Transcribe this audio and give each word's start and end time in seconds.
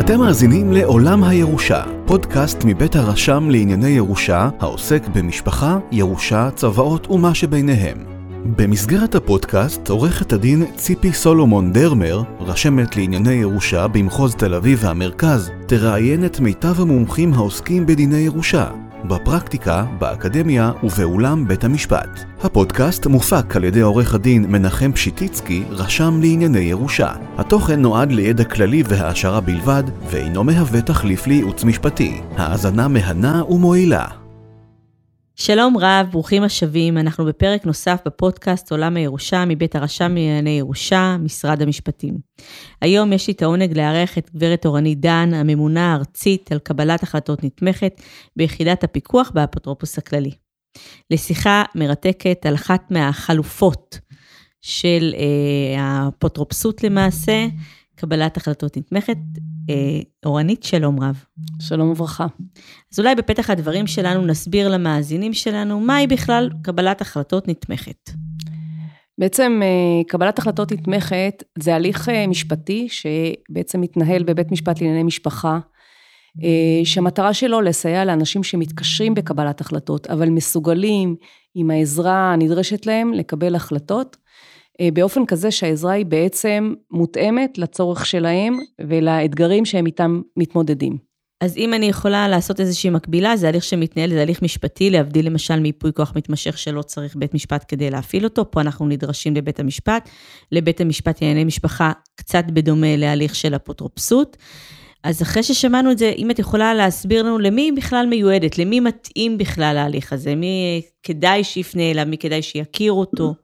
אתם 0.00 0.18
מאזינים 0.18 0.72
לעולם 0.72 1.24
הירושה, 1.24 1.82
פודקאסט 2.06 2.58
מבית 2.64 2.96
הרשם 2.96 3.50
לענייני 3.50 3.88
ירושה, 3.88 4.48
העוסק 4.60 5.02
במשפחה, 5.14 5.78
ירושה, 5.92 6.50
צוואות 6.50 7.10
ומה 7.10 7.34
שביניהם. 7.34 7.98
במסגרת 8.56 9.14
הפודקאסט, 9.14 9.88
עורכת 9.88 10.32
הדין 10.32 10.64
ציפי 10.76 11.12
סולומון 11.12 11.72
דרמר, 11.72 12.22
רשמת 12.40 12.96
לענייני 12.96 13.32
ירושה 13.32 13.88
במחוז 13.88 14.34
תל 14.34 14.54
אביב 14.54 14.78
והמרכז, 14.82 15.50
תראיין 15.66 16.24
את 16.24 16.40
מיטב 16.40 16.80
המומחים 16.80 17.34
העוסקים 17.34 17.86
בדיני 17.86 18.18
ירושה, 18.18 18.66
בפרקטיקה, 19.04 19.84
באקדמיה 19.98 20.72
ובאולם 20.82 21.48
בית 21.48 21.64
המשפט. 21.64 22.20
הפודקאסט 22.42 23.06
מופק 23.06 23.56
על 23.56 23.64
ידי 23.64 23.80
עורך 23.80 24.14
הדין 24.14 24.44
מנחם 24.48 24.92
פשיטיצקי, 24.92 25.64
רשם 25.70 26.20
לענייני 26.20 26.58
ירושה. 26.58 27.12
התוכן 27.38 27.80
נועד 27.80 28.12
לידע 28.12 28.44
כללי 28.44 28.82
והעשרה 28.86 29.40
בלבד, 29.40 29.84
ואינו 30.10 30.44
מהווה 30.44 30.82
תחליף 30.82 31.26
לייעוץ 31.26 31.64
משפטי. 31.64 32.20
האזנה 32.36 32.88
מהנה 32.88 33.42
ומועילה. 33.44 34.21
שלום 35.36 35.76
רב, 35.78 36.06
ברוכים 36.10 36.42
השבים, 36.42 36.98
אנחנו 36.98 37.24
בפרק 37.24 37.66
נוסף 37.66 38.00
בפודקאסט 38.06 38.70
עולם 38.70 38.96
הירושה 38.96 39.44
מבית 39.44 39.76
הרשם 39.76 40.14
לענייני 40.14 40.50
ירושה, 40.50 41.16
משרד 41.20 41.62
המשפטים. 41.62 42.18
היום 42.80 43.12
יש 43.12 43.26
לי 43.28 43.34
את 43.34 43.42
העונג 43.42 43.78
לארח 43.78 44.18
את 44.18 44.30
גברת 44.34 44.66
אורנית 44.66 45.00
דן, 45.00 45.34
הממונה 45.34 45.92
הארצית 45.92 46.52
על 46.52 46.58
קבלת 46.58 47.02
החלטות 47.02 47.44
נתמכת 47.44 48.00
ביחידת 48.36 48.84
הפיקוח 48.84 49.30
באפוטרופוס 49.34 49.98
הכללי. 49.98 50.30
לשיחה 51.10 51.62
מרתקת 51.74 52.46
על 52.46 52.54
אחת 52.54 52.90
מהחלופות 52.90 53.98
של 54.62 55.14
אה, 55.16 55.80
האפוטרופסות 55.82 56.84
למעשה, 56.84 57.46
קבלת 58.02 58.36
החלטות 58.36 58.76
נתמכת. 58.76 59.16
אה, 59.70 60.00
אורנית, 60.26 60.62
שלום 60.62 61.00
רב. 61.00 61.24
שלום 61.60 61.90
וברכה. 61.90 62.26
אז 62.92 62.98
אולי 62.98 63.14
בפתח 63.14 63.50
הדברים 63.50 63.86
שלנו 63.86 64.26
נסביר 64.26 64.68
למאזינים 64.68 65.32
שלנו 65.32 65.80
מהי 65.80 66.06
בכלל 66.06 66.50
קבלת 66.62 67.00
החלטות 67.00 67.48
נתמכת. 67.48 68.10
בעצם 69.18 69.60
אה, 69.62 70.04
קבלת 70.08 70.38
החלטות 70.38 70.72
נתמכת 70.72 71.42
זה 71.58 71.74
הליך 71.74 72.08
אה, 72.08 72.26
משפטי 72.26 72.88
שבעצם 72.88 73.80
מתנהל 73.80 74.22
בבית 74.22 74.52
משפט 74.52 74.80
לענייני 74.80 75.02
משפחה, 75.02 75.58
שהמטרה 76.84 77.34
שלו 77.34 77.60
לסייע 77.60 78.04
לאנשים 78.04 78.42
שמתקשרים 78.42 79.14
בקבלת 79.14 79.60
החלטות, 79.60 80.06
אבל 80.06 80.30
מסוגלים 80.30 81.16
עם 81.54 81.70
העזרה 81.70 82.32
הנדרשת 82.32 82.86
להם 82.86 83.12
לקבל 83.12 83.54
החלטות. 83.54 84.16
אה, 84.80 84.88
באופן 84.92 85.26
כזה 85.26 85.50
שהעזרה 85.50 85.92
היא 85.92 86.06
בעצם 86.06 86.74
מותאמת 86.90 87.58
לצורך 87.58 88.06
שלהם 88.06 88.58
ולאתגרים 88.80 89.64
שהם 89.64 89.86
איתם 89.86 90.20
מתמודדים. 90.36 91.12
אז 91.42 91.56
אם 91.56 91.74
אני 91.74 91.86
יכולה 91.86 92.28
לעשות 92.28 92.60
איזושהי 92.60 92.90
מקבילה, 92.90 93.36
זה 93.36 93.48
הליך 93.48 93.64
שמתנהל, 93.64 94.10
זה 94.10 94.22
הליך 94.22 94.42
משפטי, 94.42 94.90
להבדיל 94.90 95.26
למשל 95.26 95.60
מיפוי 95.60 95.92
כוח 95.92 96.12
מתמשך 96.16 96.58
שלא 96.58 96.82
צריך 96.82 97.16
בית 97.16 97.34
משפט 97.34 97.64
כדי 97.68 97.90
להפעיל 97.90 98.24
אותו, 98.24 98.50
פה 98.50 98.60
אנחנו 98.60 98.86
נדרשים 98.86 99.36
לבית 99.36 99.60
המשפט. 99.60 100.08
לבית 100.52 100.80
המשפט 100.80 101.22
לענייני 101.22 101.44
משפחה, 101.44 101.92
קצת 102.16 102.44
בדומה 102.46 102.96
להליך 102.96 103.34
של 103.34 103.56
אפוטרופסות. 103.56 104.36
אז 105.04 105.22
אחרי 105.22 105.42
ששמענו 105.42 105.90
את 105.90 105.98
זה, 105.98 106.12
אם 106.16 106.30
את 106.30 106.38
יכולה 106.38 106.74
להסביר 106.74 107.22
לנו 107.22 107.38
למי 107.38 107.72
בכלל 107.72 108.06
מיועדת, 108.06 108.58
למי 108.58 108.80
מתאים 108.80 109.38
בכלל 109.38 109.76
ההליך 109.78 110.12
הזה, 110.12 110.34
מי 110.34 110.82
כדאי 111.02 111.44
שיפנה 111.44 111.90
אליו, 111.90 112.06
מי 112.06 112.18
כדאי 112.18 112.42
שיכיר 112.42 112.92
אותו. 112.92 113.34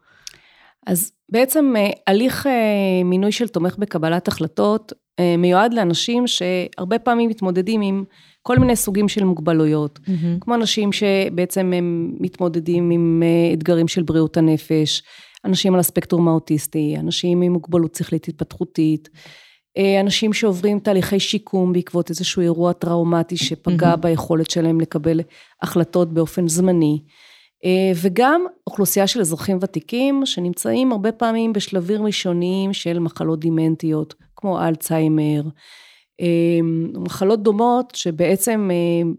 אז 0.86 1.12
בעצם 1.28 1.74
אה, 1.76 1.90
הליך 2.06 2.46
אה, 2.46 3.04
מינוי 3.04 3.32
של 3.32 3.48
תומך 3.48 3.76
בקבלת 3.78 4.28
החלטות 4.28 4.92
אה, 5.18 5.36
מיועד 5.36 5.74
לאנשים 5.74 6.24
שהרבה 6.26 6.98
פעמים 6.98 7.30
מתמודדים 7.30 7.80
עם 7.80 8.04
כל 8.42 8.58
מיני 8.58 8.76
סוגים 8.76 9.08
של 9.08 9.24
מוגבלויות, 9.24 9.98
mm-hmm. 9.98 10.40
כמו 10.40 10.54
אנשים 10.54 10.92
שבעצם 10.92 11.72
הם 11.72 12.16
מתמודדים 12.20 12.90
עם 12.90 13.22
אתגרים 13.52 13.88
של 13.88 14.02
בריאות 14.02 14.36
הנפש, 14.36 15.02
אנשים 15.44 15.74
על 15.74 15.80
הספקטרום 15.80 16.28
האוטיסטי, 16.28 16.96
אנשים 16.98 17.42
עם 17.42 17.52
מוגבלות 17.52 17.94
שכלית 17.94 18.28
התפתחותית, 18.28 19.08
אנשים 20.00 20.32
שעוברים 20.32 20.78
תהליכי 20.78 21.20
שיקום 21.20 21.72
בעקבות 21.72 22.10
איזשהו 22.10 22.42
אירוע 22.42 22.72
טראומטי 22.72 23.36
שפגע 23.36 23.94
mm-hmm. 23.94 23.96
ביכולת 23.96 24.50
שלהם 24.50 24.80
לקבל 24.80 25.20
החלטות 25.62 26.12
באופן 26.12 26.48
זמני. 26.48 26.98
אה, 27.64 27.92
וגם 28.02 28.44
אוכלוסייה 28.66 29.06
של 29.06 29.20
אזרחים 29.20 29.58
ותיקים 29.60 30.26
שנמצאים 30.26 30.92
הרבה 30.92 31.12
פעמים 31.12 31.52
בשלבים 31.52 32.06
ראשוניים 32.06 32.72
של 32.72 32.98
מחלות 32.98 33.40
דימנטיות, 33.40 34.14
כמו 34.36 34.60
אלצהיימר, 34.60 35.42
אה, 36.20 36.60
מחלות 36.94 37.42
דומות 37.42 37.94
שבעצם 37.94 38.70
אה, 38.72 39.10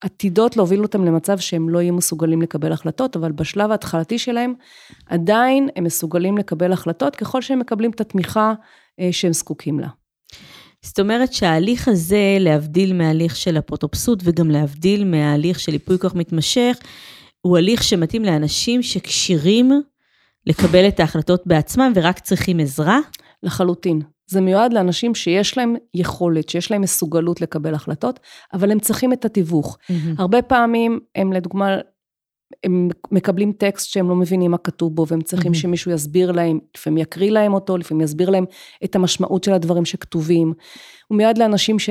עתידות 0.00 0.56
להוביל 0.56 0.82
אותם 0.82 1.04
למצב 1.04 1.38
שהם 1.38 1.68
לא 1.68 1.82
יהיו 1.82 1.94
מסוגלים 1.94 2.42
לקבל 2.42 2.72
החלטות, 2.72 3.16
אבל 3.16 3.32
בשלב 3.32 3.70
ההתחלתי 3.70 4.18
שלהם 4.18 4.54
עדיין 5.06 5.68
הם 5.76 5.84
מסוגלים 5.84 6.38
לקבל 6.38 6.72
החלטות 6.72 7.16
ככל 7.16 7.42
שהם 7.42 7.58
מקבלים 7.58 7.90
את 7.90 8.00
התמיכה 8.00 8.54
שהם 9.10 9.32
זקוקים 9.32 9.80
לה. 9.80 9.88
זאת 10.82 11.00
אומרת 11.00 11.32
שההליך 11.32 11.88
הזה, 11.88 12.36
להבדיל 12.40 12.94
מההליך 12.94 13.36
של 13.36 13.58
אפוטרופסות 13.58 14.20
וגם 14.24 14.50
להבדיל 14.50 15.04
מההליך 15.04 15.60
של 15.60 15.72
ייפוי 15.72 15.98
כוח 15.98 16.14
מתמשך, 16.14 16.78
הוא 17.40 17.58
הליך 17.58 17.82
שמתאים 17.82 18.24
לאנשים 18.24 18.82
שכשירים 18.82 19.72
לקבל 20.46 20.88
את 20.88 21.00
ההחלטות 21.00 21.46
בעצמם 21.46 21.92
ורק 21.94 22.18
צריכים 22.18 22.60
עזרה? 22.60 22.98
לחלוטין. 23.42 24.02
זה 24.26 24.40
מיועד 24.40 24.72
לאנשים 24.72 25.14
שיש 25.14 25.58
להם 25.58 25.76
יכולת, 25.94 26.48
שיש 26.48 26.70
להם 26.70 26.82
מסוגלות 26.82 27.40
לקבל 27.40 27.74
החלטות, 27.74 28.20
אבל 28.52 28.70
הם 28.70 28.80
צריכים 28.80 29.12
את 29.12 29.24
התיווך. 29.24 29.78
Mm-hmm. 29.80 29.94
הרבה 30.18 30.42
פעמים 30.42 31.00
הם 31.14 31.32
לדוגמה, 31.32 31.76
הם 32.64 32.88
מקבלים 33.10 33.52
טקסט 33.52 33.90
שהם 33.90 34.08
לא 34.08 34.16
מבינים 34.16 34.50
מה 34.50 34.58
כתוב 34.58 34.94
בו, 34.94 35.06
והם 35.08 35.20
צריכים 35.20 35.52
mm-hmm. 35.52 35.56
שמישהו 35.56 35.90
יסביר 35.90 36.32
להם, 36.32 36.58
לפעמים 36.76 36.98
יקריא 36.98 37.30
להם 37.30 37.54
אותו, 37.54 37.76
לפעמים 37.76 38.04
יסביר 38.04 38.30
להם 38.30 38.44
את 38.84 38.96
המשמעות 38.96 39.44
של 39.44 39.52
הדברים 39.52 39.84
שכתובים. 39.84 40.52
הוא 41.08 41.16
מיועד 41.16 41.38
לאנשים 41.38 41.78
ש... 41.78 41.90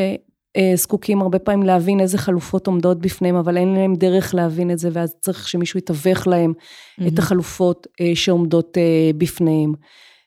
אה, 0.57 0.71
זקוקים 0.75 1.21
הרבה 1.21 1.39
פעמים 1.39 1.63
להבין 1.63 1.99
איזה 1.99 2.17
חלופות 2.17 2.67
עומדות 2.67 2.99
בפניהם, 3.01 3.35
אבל 3.35 3.57
אין 3.57 3.73
להם 3.73 3.95
דרך 3.95 4.35
להבין 4.35 4.71
את 4.71 4.79
זה, 4.79 4.89
ואז 4.93 5.15
צריך 5.19 5.47
שמישהו 5.47 5.77
יתווך 5.77 6.27
להם 6.27 6.53
mm-hmm. 6.53 7.07
את 7.07 7.19
החלופות 7.19 7.87
אה, 8.01 8.11
שעומדות 8.15 8.77
אה, 8.77 9.11
בפניהם. 9.17 9.73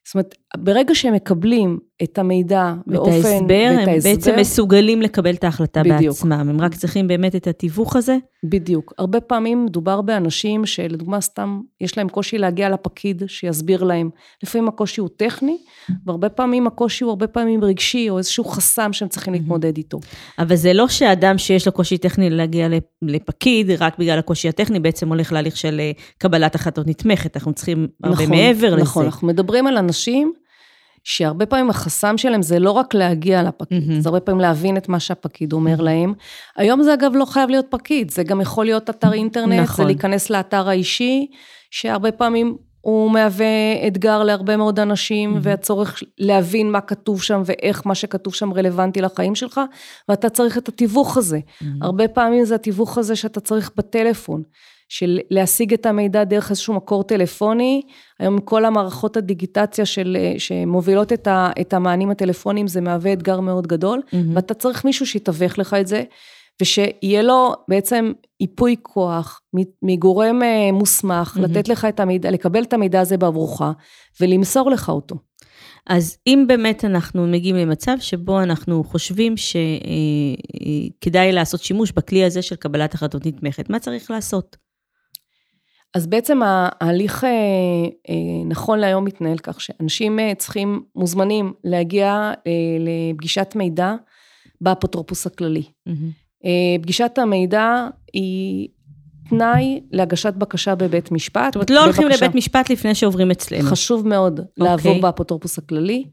זאת 0.05 0.15
אומרת, 0.15 0.35
ברגע 0.57 0.95
שהם 0.95 1.15
מקבלים 1.15 1.79
את 2.03 2.19
המידע 2.19 2.75
באופן, 2.87 3.11
ואת 3.11 3.25
ההסבר, 3.25 3.69
הם 3.71 3.89
ההסבר, 3.89 4.11
בעצם 4.11 4.35
מסוגלים 4.39 5.03
לקבל 5.03 5.35
את 5.35 5.45
ההחלטה 5.45 5.83
בדיוק. 5.83 6.17
בעצמם, 6.17 6.33
הם 6.33 6.61
רק 6.61 6.75
צריכים 6.75 7.09
באמת 7.09 7.37
את 7.37 7.47
התיווך 7.47 7.97
הזה? 7.97 8.17
בדיוק. 8.45 8.93
הרבה 8.99 9.21
פעמים 9.21 9.65
מדובר 9.65 10.01
באנשים 10.01 10.67
שלדוגמה 10.67 11.21
סתם, 11.21 11.61
יש 11.81 11.99
להם 11.99 12.09
קושי 12.09 12.39
להגיע 12.39 12.69
לפקיד 12.69 13.23
שיסביר 13.27 13.85
להם. 13.85 14.11
לפעמים 14.43 14.69
הקושי 14.69 15.01
הוא 15.01 15.09
טכני, 15.17 15.57
והרבה 16.07 16.29
פעמים 16.29 16.67
הקושי 16.67 17.05
הוא 17.05 17.11
הרבה 17.11 17.27
פעמים 17.27 17.65
רגשי, 17.65 18.11
או 18.11 18.19
איזשהו 18.19 18.45
חסם 18.45 18.93
שהם 18.93 19.09
צריכים 19.09 19.33
להתמודד 19.33 19.77
איתו. 19.77 20.01
אבל 20.39 20.57
זה 20.57 20.73
לא 20.73 20.89
שאדם 20.89 21.39
שיש 21.39 21.67
לו 21.67 21.73
קושי 21.73 21.99
טכני 21.99 22.31
להגיע 22.31 22.69
לפקיד, 23.03 23.71
רק 23.71 23.99
בגלל 23.99 24.19
הקושי 24.19 24.49
הטכני, 24.49 24.81
בעצם 24.81 25.09
הולך 25.09 25.33
להליך 25.33 25.57
של 25.57 25.81
אה, 25.81 25.93
קבלת 26.19 26.55
החלטות 26.55 26.87
נתמכת, 26.87 27.37
אנחנו 27.37 27.53
צריכים 27.53 27.89
הרבה 28.05 28.15
נכון, 28.15 28.31
מעבר 28.31 28.67
נכון, 28.67 28.79
לזה. 28.79 28.83
נכון, 28.83 29.05
אנחנו 29.05 29.29
מדברים 29.29 29.67
על 29.67 29.77
אנשים 29.77 30.33
שהרבה 31.05 31.47
פעמים 31.47 31.71
החסם 31.71 32.19
שלהם 32.19 32.43
זה 32.43 32.59
לא 32.59 32.71
רק 32.71 32.95
להגיע 32.95 33.43
לפקיד, 33.43 33.83
mm-hmm. 33.83 34.01
זה 34.01 34.09
הרבה 34.09 34.21
פעמים 34.21 34.41
להבין 34.41 34.77
את 34.77 34.89
מה 34.89 35.01
שהפקיד 35.01 35.53
אומר 35.53 35.79
mm-hmm. 35.79 35.83
להם. 35.83 36.15
היום 36.57 36.83
זה 36.83 36.95
אגב 36.95 37.13
לא 37.15 37.25
חייב 37.25 37.51
להיות 37.51 37.67
פקיד, 37.71 38.11
זה 38.11 38.23
גם 38.23 38.41
יכול 38.41 38.65
להיות 38.65 38.91
אתר 38.91 39.13
אינטרנט, 39.13 39.61
נכון. 39.61 39.77
זה 39.77 39.85
להיכנס 39.85 40.31
לאתר 40.31 40.69
האישי, 40.69 41.27
שהרבה 41.71 42.13
פעמים 42.13 42.57
הוא 42.81 43.11
מהווה 43.11 43.47
אתגר 43.87 44.23
להרבה 44.23 44.57
מאוד 44.57 44.81
אנשים, 44.81 45.37
mm-hmm. 45.37 45.41
והצורך 45.43 46.03
להבין 46.19 46.71
מה 46.71 46.81
כתוב 46.81 47.23
שם 47.23 47.43
ואיך 47.45 47.87
מה 47.87 47.95
שכתוב 47.95 48.35
שם 48.35 48.53
רלוונטי 48.53 49.01
לחיים 49.01 49.35
שלך, 49.35 49.61
ואתה 50.09 50.29
צריך 50.29 50.59
את 50.59 50.69
התיווך 50.69 51.17
הזה. 51.17 51.39
Mm-hmm. 51.39 51.67
הרבה 51.81 52.09
פעמים 52.09 52.45
זה 52.45 52.55
התיווך 52.55 52.99
הזה 52.99 53.17
שאתה 53.17 53.41
צריך 53.41 53.71
בטלפון. 53.77 54.43
של 54.91 55.19
להשיג 55.31 55.73
את 55.73 55.87
המידע 55.87 56.25
דרך 56.25 56.51
איזשהו 56.51 56.75
מקור 56.75 57.03
טלפוני. 57.03 57.83
היום 58.19 58.41
כל 58.41 58.65
המערכות 58.65 59.17
הדיגיטציה 59.17 59.87
של, 59.87 60.17
שמובילות 60.39 61.13
את, 61.13 61.27
ה, 61.27 61.51
את 61.61 61.75
המענים 61.75 62.11
הטלפוניים 62.11 62.67
זה 62.67 62.81
מהווה 62.81 63.13
אתגר 63.13 63.41
מאוד 63.41 63.67
גדול, 63.67 64.01
mm-hmm. 64.07 64.17
ואתה 64.35 64.55
צריך 64.55 64.85
מישהו 64.85 65.07
שיתווך 65.07 65.59
לך 65.59 65.75
את 65.81 65.87
זה, 65.87 66.03
ושיהיה 66.61 67.23
לו 67.23 67.53
בעצם 67.69 68.13
ייפוי 68.41 68.77
כוח 68.83 69.41
מגורם 69.83 70.43
אה, 70.43 70.73
מוסמך, 70.73 71.37
mm-hmm. 71.37 71.41
לתת 71.41 71.69
לך 71.69 71.85
את 71.85 72.01
המידע, 72.01 72.31
לקבל 72.31 72.63
את 72.63 72.73
המידע 72.73 73.01
הזה 73.01 73.17
בעבורך, 73.17 73.63
ולמסור 74.21 74.71
לך 74.71 74.89
אותו. 74.89 75.17
אז 75.87 76.17
אם 76.27 76.45
באמת 76.49 76.85
אנחנו 76.85 77.27
מגיעים 77.27 77.57
למצב 77.57 77.97
שבו 78.01 78.41
אנחנו 78.43 78.85
חושבים 78.85 79.35
שכדאי 79.37 81.23
אה, 81.23 81.27
אה, 81.27 81.33
לעשות 81.33 81.61
שימוש 81.61 81.93
בכלי 81.93 82.25
הזה 82.25 82.43
של 82.43 82.57
קבלת 82.57 82.95
החלטות 82.95 83.27
נתמכת, 83.27 83.71
מה 83.71 83.79
צריך 83.79 84.11
לעשות? 84.11 84.70
אז 85.95 86.07
בעצם 86.07 86.41
ההליך 86.45 87.25
אה, 87.25 87.31
אה, 88.09 88.45
נכון 88.47 88.79
להיום 88.79 89.05
מתנהל 89.05 89.39
כך 89.39 89.61
שאנשים 89.61 90.19
אה, 90.19 90.33
צריכים, 90.39 90.83
מוזמנים 90.97 91.53
להגיע 91.65 92.33
לפגישת 92.81 93.53
מידע 93.57 93.95
באפוטרופוס 94.61 95.27
הכללי. 95.27 95.63
Mm-hmm. 95.89 96.47
פגישת 96.83 97.19
המידע 97.19 97.89
היא 98.13 98.69
תנאי 99.29 99.81
להגשת 99.91 100.35
בקשה 100.35 100.75
בבית 100.75 101.13
משפט. 101.13 101.45
זאת 101.45 101.55
אומרת, 101.55 101.71
לא 101.71 101.85
הולכים 101.85 102.09
לבית 102.09 102.35
משפט 102.35 102.71
לפני 102.71 102.95
שעוברים 102.95 103.31
אצלנו. 103.31 103.71
חשוב 103.71 104.09
מאוד 104.09 104.41
okay. 104.41 104.43
לעבור 104.57 104.87
אוקיי. 104.87 105.03
באפוטרופוס 105.03 105.59
הכללי. 105.59 106.05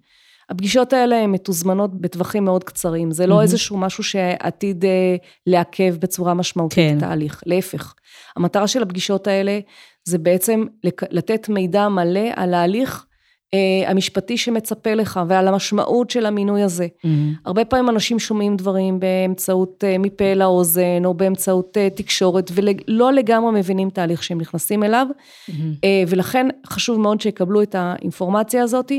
הפגישות 0.49 0.93
האלה 0.93 1.15
הן 1.23 1.31
מתוזמנות 1.31 2.01
בטווחים 2.01 2.45
מאוד 2.45 2.63
קצרים, 2.63 3.11
זה 3.11 3.27
לא 3.27 3.39
mm-hmm. 3.39 3.41
איזשהו 3.41 3.77
משהו 3.77 4.03
שעתיד 4.03 4.85
אה, 4.85 5.15
לעכב 5.47 5.95
בצורה 5.99 6.33
משמעותית 6.33 6.77
כן. 6.77 6.97
את 6.97 7.03
ההליך, 7.03 7.43
להפך. 7.45 7.93
המטרה 8.35 8.67
של 8.67 8.83
הפגישות 8.83 9.27
האלה 9.27 9.59
זה 10.03 10.17
בעצם 10.17 10.65
לתת 11.11 11.49
מידע 11.49 11.87
מלא 11.87 12.29
על 12.35 12.53
ההליך 12.53 13.05
אה, 13.53 13.91
המשפטי 13.91 14.37
שמצפה 14.37 14.93
לך 14.93 15.19
ועל 15.27 15.47
המשמעות 15.47 16.09
של 16.09 16.25
המינוי 16.25 16.63
הזה. 16.63 16.87
Mm-hmm. 16.87 17.07
הרבה 17.45 17.65
פעמים 17.65 17.89
אנשים 17.89 18.19
שומעים 18.19 18.55
דברים 18.55 18.99
באמצעות 18.99 19.83
אה, 19.83 19.97
מפה 19.97 20.33
לאוזן 20.33 21.05
או 21.05 21.13
באמצעות 21.13 21.77
אה, 21.77 21.89
תקשורת 21.89 22.51
ולא 22.53 23.13
לגמרי 23.13 23.51
מבינים 23.59 23.87
את 23.87 23.97
ההליך 23.97 24.23
שהם 24.23 24.41
נכנסים 24.41 24.83
אליו, 24.83 25.07
mm-hmm. 25.09 25.53
אה, 25.83 26.03
ולכן 26.07 26.47
חשוב 26.67 26.99
מאוד 26.99 27.21
שיקבלו 27.21 27.61
את 27.61 27.75
האינפורמציה 27.75 28.63
הזאת 28.63 28.91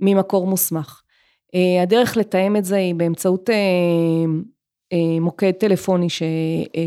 ממקור 0.00 0.46
מוסמך. 0.46 1.02
אה, 1.54 1.82
הדרך 1.82 2.16
לתאם 2.16 2.56
את 2.56 2.64
זה 2.64 2.76
היא 2.76 2.94
באמצעות 2.94 3.50
אה, 3.50 3.54
אה, 4.92 5.20
מוקד 5.20 5.50
טלפוני 5.50 6.10
ש, 6.10 6.22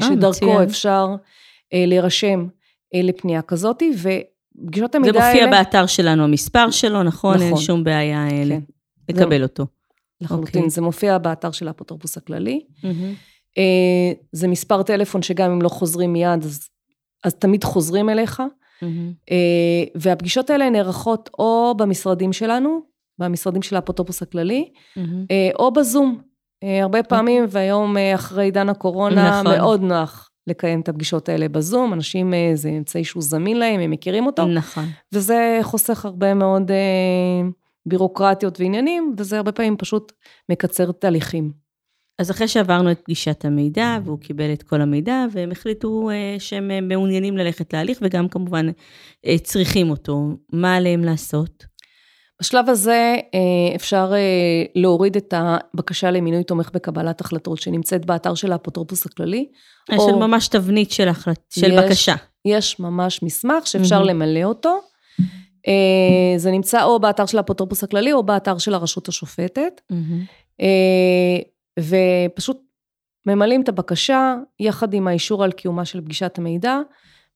שדרכו 0.03 0.45
מצוין. 0.45 0.61
אפשר 0.61 1.07
להירשם 1.73 2.47
לפנייה 2.93 3.41
כזאת, 3.41 3.83
ופגישות 3.93 4.95
המידע 4.95 5.19
האלה... 5.19 5.21
זה 5.21 5.31
מופיע 5.31 5.45
האלה... 5.45 5.63
באתר 5.63 5.85
שלנו, 5.85 6.23
המספר 6.23 6.71
שלו, 6.71 7.03
נכון? 7.03 7.35
נכון. 7.35 7.47
אין 7.47 7.57
שום 7.57 7.83
בעיה 7.83 8.27
כן. 8.29 8.59
לקבל 9.09 9.37
זה, 9.37 9.43
אותו. 9.43 9.65
לחלוטין, 10.21 10.45
okay. 10.45 10.57
אוקיי. 10.57 10.69
זה 10.69 10.81
מופיע 10.81 11.17
באתר 11.17 11.51
של 11.51 11.67
האפוטרופוס 11.67 12.17
הכללי. 12.17 12.61
Mm-hmm. 12.81 13.59
זה 14.31 14.47
מספר 14.47 14.83
טלפון 14.83 15.21
שגם 15.21 15.51
אם 15.51 15.61
לא 15.61 15.69
חוזרים 15.69 16.13
מיד, 16.13 16.43
אז, 16.43 16.69
אז 17.23 17.33
תמיד 17.33 17.63
חוזרים 17.63 18.09
אליך. 18.09 18.43
Mm-hmm. 18.83 19.33
והפגישות 19.95 20.49
האלה 20.49 20.69
נערכות 20.69 21.29
או 21.39 21.73
במשרדים 21.77 22.33
שלנו, 22.33 22.90
במשרדים 23.21 23.61
של 23.61 23.75
האפוטרופוס 23.75 24.21
הכללי, 24.21 24.69
mm-hmm. 24.97 25.01
או 25.59 25.73
בזום. 25.73 26.21
אה, 26.63 26.81
הרבה 26.81 27.03
פעמים, 27.03 27.45
והיום 27.49 27.97
אה, 27.97 28.15
אחרי 28.15 28.43
עידן 28.43 28.69
הקורונה, 28.69 29.41
נכון. 29.41 29.57
מאוד 29.57 29.81
נוח 29.81 30.29
לקיים 30.47 30.81
את 30.81 30.89
הפגישות 30.89 31.29
האלה 31.29 31.49
בזום, 31.49 31.93
אנשים, 31.93 32.33
זה 32.53 32.69
אמצעי 32.69 33.03
שהוא 33.03 33.23
זמין 33.23 33.59
להם, 33.59 33.79
הם 33.79 33.91
מכירים 33.91 34.25
אותו. 34.25 34.45
נכון. 34.45 34.85
וזה 35.13 35.59
חוסך 35.61 36.05
הרבה 36.05 36.33
מאוד 36.33 36.71
בירוקרטיות 37.85 38.59
ועניינים, 38.59 39.15
וזה 39.17 39.37
הרבה 39.37 39.51
פעמים 39.51 39.77
פשוט 39.77 40.11
מקצר 40.49 40.91
תהליכים. 40.91 41.51
אז 42.19 42.31
אחרי 42.31 42.47
שעברנו 42.47 42.91
את 42.91 42.99
פגישת 42.99 43.45
המידע, 43.45 43.97
והוא 44.05 44.19
קיבל 44.19 44.53
את 44.53 44.63
כל 44.63 44.81
המידע, 44.81 45.25
והם 45.31 45.51
החליטו 45.51 46.09
שהם 46.39 46.87
מעוניינים 46.87 47.37
ללכת 47.37 47.73
להליך, 47.73 47.99
וגם 48.01 48.27
כמובן 48.27 48.67
צריכים 49.43 49.89
אותו, 49.89 50.27
מה 50.53 50.75
עליהם 50.75 51.03
לעשות? 51.03 51.65
בשלב 52.41 52.69
הזה 52.69 53.15
אה, 53.33 53.75
אפשר 53.75 54.11
אה, 54.13 54.63
להוריד 54.75 55.15
את 55.15 55.33
הבקשה 55.37 56.11
למינוי 56.11 56.43
תומך 56.43 56.69
בקבלת 56.73 57.21
החלטות 57.21 57.61
שנמצאת 57.61 58.05
באתר 58.05 58.35
של 58.35 58.51
האפוטרופוס 58.51 59.05
הכללי. 59.05 59.47
יש 59.91 59.99
או... 59.99 60.19
ממש 60.19 60.47
תבנית 60.47 60.91
של, 60.91 61.07
החלט... 61.07 61.39
של 61.49 61.71
יש, 61.71 61.79
בקשה. 61.79 62.15
יש 62.45 62.79
ממש 62.79 63.23
מסמך 63.23 63.67
שאפשר 63.67 64.01
mm-hmm. 64.01 64.05
למלא 64.05 64.43
אותו. 64.43 64.79
אה, 65.67 66.37
זה 66.37 66.51
נמצא 66.51 66.83
או 66.83 66.99
באתר 66.99 67.25
של 67.25 67.37
האפוטרופוס 67.37 67.83
הכללי 67.83 68.13
או 68.13 68.23
באתר 68.23 68.57
של 68.57 68.73
הרשות 68.73 69.07
השופטת. 69.07 69.81
Mm-hmm. 69.91 70.63
ופשוט 71.79 72.57
ממלאים 73.25 73.61
את 73.61 73.69
הבקשה 73.69 74.35
יחד 74.59 74.93
עם 74.93 75.07
האישור 75.07 75.43
על 75.43 75.51
קיומה 75.51 75.85
של 75.85 76.01
פגישת 76.01 76.37
המידע, 76.37 76.79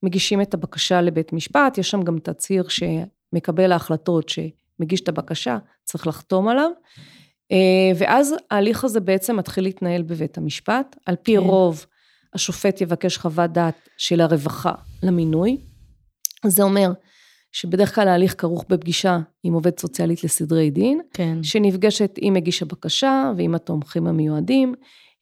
מגישים 0.04 0.42
את 0.42 0.54
הבקשה 0.54 1.02
לבית 1.02 1.34
משפט, 1.34 1.78
יש 1.78 1.90
שם 1.90 2.02
גם 2.02 2.20
תצהיר 2.20 2.64
שמקבל 2.68 3.72
ההחלטות 3.72 4.30
ש... 4.30 4.40
מגיש 4.80 5.02
את 5.02 5.10
הבקשה, 5.10 5.58
צריך 5.84 6.08
לחתום 6.08 6.48
עליו. 6.48 6.72
אה, 7.52 7.92
ואז 7.98 8.36
ההליך 8.52 8.84
הזה 8.84 9.00
בעצם 9.00 9.36
מתחיל 9.36 9.64
להתנהל 9.64 10.02
בבית 10.02 10.38
המשפט. 10.38 10.96
על 11.06 11.16
פי 11.16 11.32
כן. 11.32 11.38
רוב, 11.38 11.86
השופט 12.34 12.82
יבקש 12.82 13.18
חוות 13.18 13.52
דעת 13.52 13.90
של 13.98 14.22
הרווחה 14.22 14.74
למינוי. 15.04 15.58
זה 16.46 16.64
אומר 16.64 16.92
שבדרך 17.52 17.96
כלל 17.96 18.08
ההליך 18.08 18.36
כרוך 18.38 18.66
בפגישה 18.70 19.20
עם 19.44 19.54
עובד 19.54 19.80
סוציאלית 19.80 20.24
לסדרי 20.24 20.70
דין, 20.70 21.02
כן. 21.14 21.44
שנפגשת 21.44 22.16
עם 22.18 22.34
מגיש 22.34 22.62
הבקשה 22.62 23.32
ועם 23.38 23.56
התומכים 23.56 24.08
המיועדים. 24.08 24.74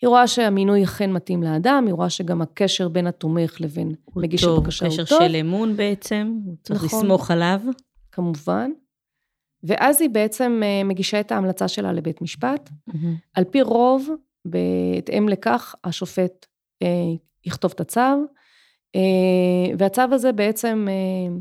היא 0.01 0.07
רואה 0.07 0.27
שהמינוי 0.27 0.83
אכן 0.83 1.11
מתאים 1.11 1.43
לאדם, 1.43 1.83
היא 1.87 1.93
רואה 1.93 2.09
שגם 2.09 2.41
הקשר 2.41 2.87
בין 2.87 3.07
התומך 3.07 3.61
לבין 3.61 3.91
מגיש 4.15 4.41
טוב, 4.41 4.57
הבקשה 4.57 4.85
הוא 4.85 4.95
טוב. 4.95 5.05
קשר 5.05 5.19
של 5.27 5.35
אמון 5.35 5.75
בעצם, 5.75 6.33
צריך 6.63 6.83
נכון, 6.83 6.99
לסמוך 6.99 7.31
עליו. 7.31 7.61
כמובן. 8.11 8.71
ואז 9.63 10.01
היא 10.01 10.09
בעצם 10.09 10.61
אה, 10.63 10.83
מגישה 10.83 11.19
את 11.19 11.31
ההמלצה 11.31 11.67
שלה 11.67 11.93
לבית 11.93 12.21
משפט. 12.21 12.69
Mm-hmm. 12.69 12.93
על 13.33 13.43
פי 13.43 13.61
רוב, 13.61 14.09
בהתאם 14.45 15.29
לכך, 15.29 15.75
השופט 15.83 16.45
אה, 16.83 16.87
יכתוב 17.45 17.71
את 17.75 17.81
הצו, 17.81 17.99
אה, 18.95 19.75
והצו 19.77 20.01
הזה 20.11 20.31
בעצם 20.31 20.87
אה, 20.89 21.35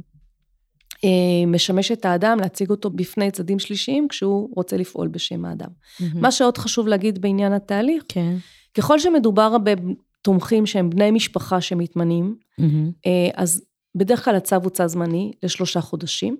אה, 1.05 1.47
משמש 1.47 1.93
את 1.93 2.05
האדם 2.05 2.39
להציג 2.41 2.71
אותו 2.71 2.91
בפני 2.91 3.31
צדדים 3.31 3.59
שלישיים 3.59 4.09
כשהוא 4.09 4.49
רוצה 4.57 4.77
לפעול 4.77 5.09
בשם 5.09 5.45
האדם. 5.45 5.69
Mm-hmm. 5.69 6.05
מה 6.15 6.33
שעוד 6.33 6.59
חשוב 6.59 6.89
להגיד 6.89 7.21
בעניין 7.21 7.53
התהליך, 7.53 8.05
כן. 8.09 8.37
ככל 8.75 8.99
שמדובר 8.99 9.57
בתומכים 9.59 10.67
שהם 10.67 10.91
בני 10.91 11.11
משפחה 11.11 11.61
שמתמנים, 11.61 12.37
mm-hmm. 12.61 12.65
אה, 13.07 13.31
אז 13.35 13.65
בדרך 13.95 14.25
כלל 14.25 14.35
הצו 14.35 14.57
הוא 14.57 14.71
צו 14.71 14.89
זמני 14.89 15.33
לשלושה 15.43 15.81
חודשים. 15.81 16.37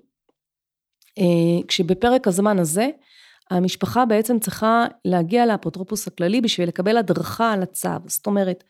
אה, 1.19 1.67
כשבפרק 1.67 2.27
הזמן 2.27 2.59
הזה, 2.59 2.87
המשפחה 3.51 4.05
בעצם 4.05 4.39
צריכה 4.39 4.85
להגיע 5.05 5.45
לאפוטרופוס 5.45 6.07
הכללי 6.07 6.41
בשביל 6.41 6.67
לקבל 6.67 6.97
הדרכה 6.97 7.53
על 7.53 7.63
הצו. 7.63 7.89
זאת 8.07 8.27
אומרת, 8.27 8.63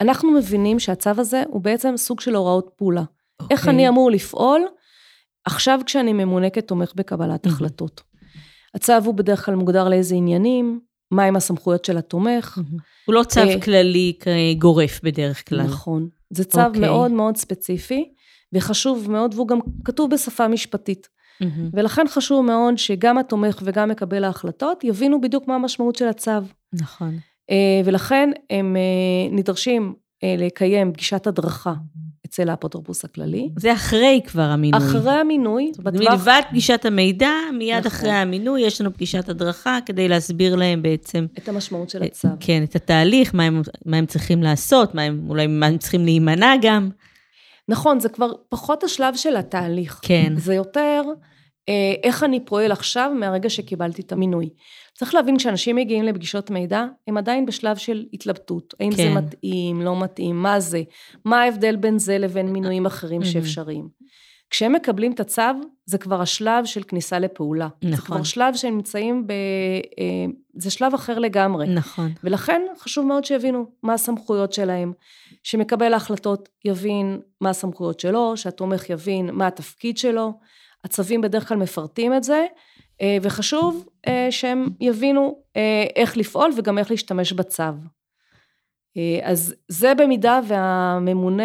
אנחנו 0.00 0.30
מבינים 0.30 0.78
שהצו 0.78 1.10
הזה 1.16 1.42
הוא 1.48 1.60
בעצם 1.60 1.96
סוג 1.96 2.20
של 2.20 2.34
הוראות 2.34 2.70
פעולה. 2.76 3.02
Okay. 3.02 3.46
איך 3.50 3.60
אוקיי. 3.60 3.74
אני 3.74 3.88
אמור 3.88 4.10
לפעול 4.10 4.62
עכשיו 5.44 5.80
כשאני 5.86 6.12
ממונה 6.12 6.50
כתומך 6.50 6.92
בקבלת 6.94 7.46
mm-hmm. 7.46 7.50
החלטות. 7.50 8.00
הצו 8.74 8.92
הוא 9.04 9.14
בדרך 9.14 9.44
כלל 9.44 9.54
מוגדר 9.54 9.88
לאיזה 9.88 10.14
עניינים, 10.14 10.80
מהם 11.10 11.36
הסמכויות 11.36 11.84
של 11.84 11.98
התומך. 11.98 12.58
Mm-hmm. 12.58 12.80
הוא 13.06 13.14
לא 13.14 13.24
צו 13.24 13.40
uh, 13.40 13.64
כללי 13.64 14.18
גורף 14.58 15.00
בדרך 15.02 15.48
כלל. 15.48 15.62
נכון. 15.62 16.08
זה 16.30 16.44
צו 16.44 16.58
okay. 16.58 16.64
אוקיי. 16.66 16.80
מאוד 16.80 17.10
מאוד 17.10 17.36
ספציפי, 17.36 18.12
וחשוב 18.52 19.10
מאוד, 19.10 19.34
והוא 19.34 19.48
גם 19.48 19.58
כתוב 19.84 20.10
בשפה 20.10 20.48
משפטית. 20.48 21.08
Mm-hmm. 21.42 21.70
ולכן 21.72 22.04
חשוב 22.08 22.46
מאוד 22.46 22.78
שגם 22.78 23.18
התומך 23.18 23.60
וגם 23.64 23.88
מקבל 23.88 24.24
ההחלטות 24.24 24.84
יבינו 24.84 25.20
בדיוק 25.20 25.48
מה 25.48 25.54
המשמעות 25.54 25.96
של 25.96 26.08
הצו. 26.08 26.30
נכון. 26.72 27.18
אה, 27.50 27.80
ולכן 27.84 28.30
הם 28.50 28.76
אה, 28.76 29.36
נדרשים 29.36 29.94
אה, 30.24 30.34
לקיים 30.38 30.92
פגישת 30.92 31.26
הדרכה 31.26 31.74
אצל 32.26 32.48
האפוטרופוס 32.48 33.04
הכללי. 33.04 33.48
זה 33.56 33.72
אחרי 33.72 34.20
כבר 34.26 34.42
המינוי. 34.42 34.80
אחרי 34.80 35.12
המינוי. 35.12 35.72
בטווח... 35.78 36.10
מלבד 36.10 36.42
פגישת 36.50 36.84
המידע, 36.84 37.30
מיד 37.58 37.76
נכון. 37.76 37.86
אחרי 37.86 38.10
המינוי 38.10 38.60
יש 38.60 38.80
לנו 38.80 38.94
פגישת 38.94 39.28
הדרכה 39.28 39.78
כדי 39.86 40.08
להסביר 40.08 40.56
להם 40.56 40.82
בעצם... 40.82 41.26
את 41.38 41.48
המשמעות 41.48 41.90
של 41.90 42.02
הצו. 42.02 42.28
כן, 42.40 42.62
את 42.62 42.76
התהליך, 42.76 43.34
מה 43.34 43.44
הם, 43.44 43.62
מה 43.86 43.96
הם 43.96 44.06
צריכים 44.06 44.42
לעשות, 44.42 44.94
מה 44.94 45.02
הם, 45.02 45.26
אולי 45.28 45.46
מה 45.46 45.66
הם 45.66 45.78
צריכים 45.78 46.04
להימנע 46.04 46.54
גם. 46.62 46.90
נכון, 47.68 48.00
זה 48.00 48.08
כבר 48.08 48.32
פחות 48.48 48.84
השלב 48.84 49.16
של 49.16 49.36
התהליך. 49.36 50.00
כן. 50.02 50.32
זה 50.36 50.54
יותר 50.54 51.02
אה, 51.68 51.94
איך 52.02 52.22
אני 52.22 52.44
פועל 52.44 52.72
עכשיו 52.72 53.12
מהרגע 53.14 53.50
שקיבלתי 53.50 54.02
את 54.02 54.12
המינוי. 54.12 54.48
צריך 54.94 55.14
להבין, 55.14 55.38
כשאנשים 55.38 55.76
מגיעים 55.76 56.04
לפגישות 56.04 56.50
מידע, 56.50 56.84
הם 57.06 57.16
עדיין 57.16 57.46
בשלב 57.46 57.76
של 57.76 58.04
התלבטות. 58.12 58.74
האם 58.80 58.90
כן. 58.90 58.96
זה 58.96 59.10
מתאים, 59.14 59.82
לא 59.82 60.00
מתאים, 60.00 60.42
מה 60.42 60.60
זה, 60.60 60.82
מה 61.24 61.42
ההבדל 61.42 61.76
בין 61.76 61.98
זה 61.98 62.18
לבין 62.18 62.52
מינויים 62.52 62.86
אחרים 62.86 63.24
שאפשריים. 63.24 63.88
כשהם 64.50 64.72
מקבלים 64.72 65.12
את 65.12 65.20
הצו, 65.20 65.42
זה 65.84 65.98
כבר 65.98 66.20
השלב 66.20 66.64
של 66.64 66.82
כניסה 66.82 67.18
לפעולה. 67.18 67.68
נכון. 67.82 67.96
זה 67.96 68.02
כבר 68.02 68.22
שלב 68.22 68.54
שהם 68.54 68.74
נמצאים 68.74 69.26
ב... 69.26 69.30
אה, 69.98 70.32
זה 70.54 70.70
שלב 70.70 70.94
אחר 70.94 71.18
לגמרי. 71.18 71.66
נכון. 71.66 72.12
ולכן 72.24 72.62
חשוב 72.78 73.06
מאוד 73.06 73.24
שיבינו 73.24 73.66
מה 73.82 73.94
הסמכויות 73.94 74.52
שלהם, 74.52 74.92
שמקבל 75.42 75.92
ההחלטות 75.92 76.48
יבין 76.64 77.20
מה 77.40 77.50
הסמכויות 77.50 78.00
שלו, 78.00 78.36
שהתומך 78.36 78.90
יבין 78.90 79.30
מה 79.32 79.46
התפקיד 79.46 79.98
שלו. 79.98 80.32
הצווים 80.84 81.20
בדרך 81.20 81.48
כלל 81.48 81.56
מפרטים 81.56 82.14
את 82.14 82.24
זה, 82.24 82.46
אה, 83.00 83.16
וחשוב 83.22 83.88
אה, 84.08 84.26
שהם 84.30 84.68
יבינו 84.80 85.42
איך 85.96 86.16
לפעול 86.16 86.50
וגם 86.56 86.78
איך 86.78 86.90
להשתמש 86.90 87.32
בצו. 87.32 87.62
אז 89.22 89.54
זה 89.68 89.94
במידה 89.94 90.40
והממונה, 90.46 91.42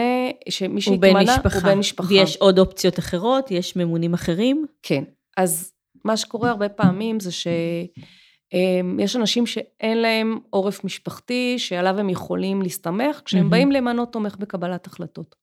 שמי 0.49 0.81
שהתמנה, 0.81 1.19
הוא 1.19 1.61
בן 1.63 1.77
משפחה. 1.77 2.07
ויש 2.09 2.37
עוד 2.37 2.59
אופציות 2.59 2.99
אחרות? 2.99 3.51
יש 3.51 3.75
ממונים 3.75 4.13
אחרים? 4.13 4.65
כן. 4.83 5.03
אז 5.37 5.73
מה 6.05 6.17
שקורה 6.17 6.49
הרבה 6.49 6.69
פעמים 6.69 7.19
זה 7.19 7.31
שיש 7.31 9.15
אנשים 9.15 9.45
שאין 9.45 9.97
להם 9.97 10.39
עורף 10.49 10.83
משפחתי 10.83 11.55
שעליו 11.59 11.99
הם 11.99 12.09
יכולים 12.09 12.61
להסתמך 12.61 13.21
כשהם. 13.25 13.49
באים 13.49 13.71
למנות 13.71 14.13
תומך 14.13 14.35
בקבלת 14.39 14.87
החלטות. 14.87 15.35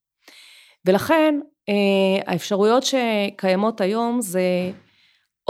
ולכן 0.85 1.41
האפשרויות 2.27 2.83
שקיימות 2.83 3.81
היום 3.81 4.21
זה 4.21 4.43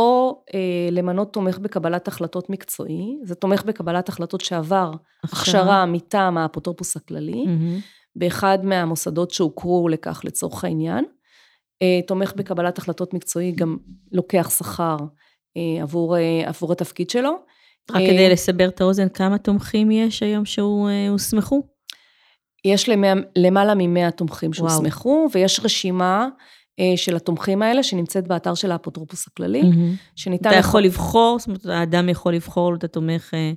או 0.01 0.43
אה, 0.55 0.89
למנות 0.91 1.33
תומך 1.33 1.59
בקבלת 1.59 2.09
החלטות 2.09 2.51
מקצועי, 2.51 3.19
זה 3.23 3.35
תומך 3.35 3.65
בקבלת 3.65 4.09
החלטות 4.09 4.41
שעבר 4.41 4.93
הכשרה 5.25 5.87
מטעם 5.87 6.39
האפוטרופוס 6.39 6.97
הכללי, 6.97 7.45
mm-hmm. 7.45 7.81
באחד 8.17 8.59
מהמוסדות 8.63 9.31
שהוכרו 9.31 9.89
לכך 9.89 10.21
לצורך 10.25 10.65
העניין. 10.65 11.05
אה, 11.83 12.01
תומך 12.07 12.33
בקבלת 12.37 12.79
החלטות 12.79 13.15
מקצועי 13.15 13.53
גם 13.53 13.77
לוקח 14.13 14.51
שכר 14.59 14.97
אה, 15.57 15.83
עבור, 15.83 16.17
אה, 16.17 16.43
עבור 16.47 16.73
התפקיד 16.73 17.11
שלו. 17.11 17.33
רק 17.91 17.97
אה, 17.97 18.07
כדי 18.07 18.31
לסבר 18.31 18.69
את 18.69 18.81
האוזן, 18.81 19.09
כמה 19.09 19.39
תומכים 19.39 19.91
יש 19.91 20.23
היום 20.23 20.45
שהוסמכו? 20.45 21.63
יש 22.65 22.89
למעלה 23.37 23.75
מ-100 23.75 24.11
תומכים 24.11 24.53
שהוסמכו, 24.53 25.29
ויש 25.33 25.61
רשימה 25.65 26.23
אה, 26.23 26.29
של 26.97 27.17
התומכים 27.17 27.63
האלה, 27.63 27.83
שנמצאת 27.83 28.29
באתר 28.29 28.55
של 28.55 28.73
האפוטרופוס 28.73 29.27
הכללי, 29.27 29.63
mm-hmm. 29.63 30.15
שניתן... 30.17 30.51
אתה 30.51 30.59
יכול 30.59 30.83
לבחור, 30.83 31.39
זאת 31.39 31.49
אומרת, 31.49 31.67
האדם 31.67 32.09
יכול 32.09 32.35
לבחור 32.35 32.75
את 32.75 32.85
התומך 32.85 33.35
אה, 33.35 33.53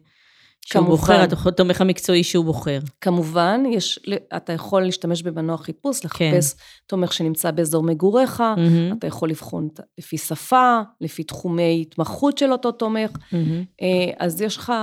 שהוא 0.65 0.85
כמובן. 0.85 0.91
בוחר, 0.91 1.25
התומך 1.49 1.81
המקצועי 1.81 2.23
שהוא 2.23 2.45
בוחר. 2.45 2.79
כמובן, 3.01 3.63
יש, 3.71 3.99
אתה 4.35 4.53
יכול 4.53 4.81
להשתמש 4.81 5.23
במנוע 5.23 5.57
חיפוש, 5.57 6.05
לחפש 6.05 6.53
כן. 6.53 6.59
תומך 6.87 7.13
שנמצא 7.13 7.51
באזור 7.51 7.83
מגוריך, 7.83 8.39
mm-hmm. 8.39 8.97
אתה 8.97 9.07
יכול 9.07 9.29
לבחון 9.29 9.67
לפי 9.97 10.17
שפה, 10.17 10.81
לפי 11.01 11.23
תחומי 11.23 11.81
התמחות 11.81 12.37
של 12.37 12.51
אותו 12.51 12.71
תומך, 12.71 13.11
mm-hmm. 13.11 13.83
אז 14.19 14.41
יש 14.41 14.57
לך 14.57 14.73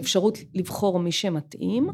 אפשרות 0.00 0.38
לבחור 0.54 0.98
מי 0.98 1.12
שמתאים. 1.12 1.88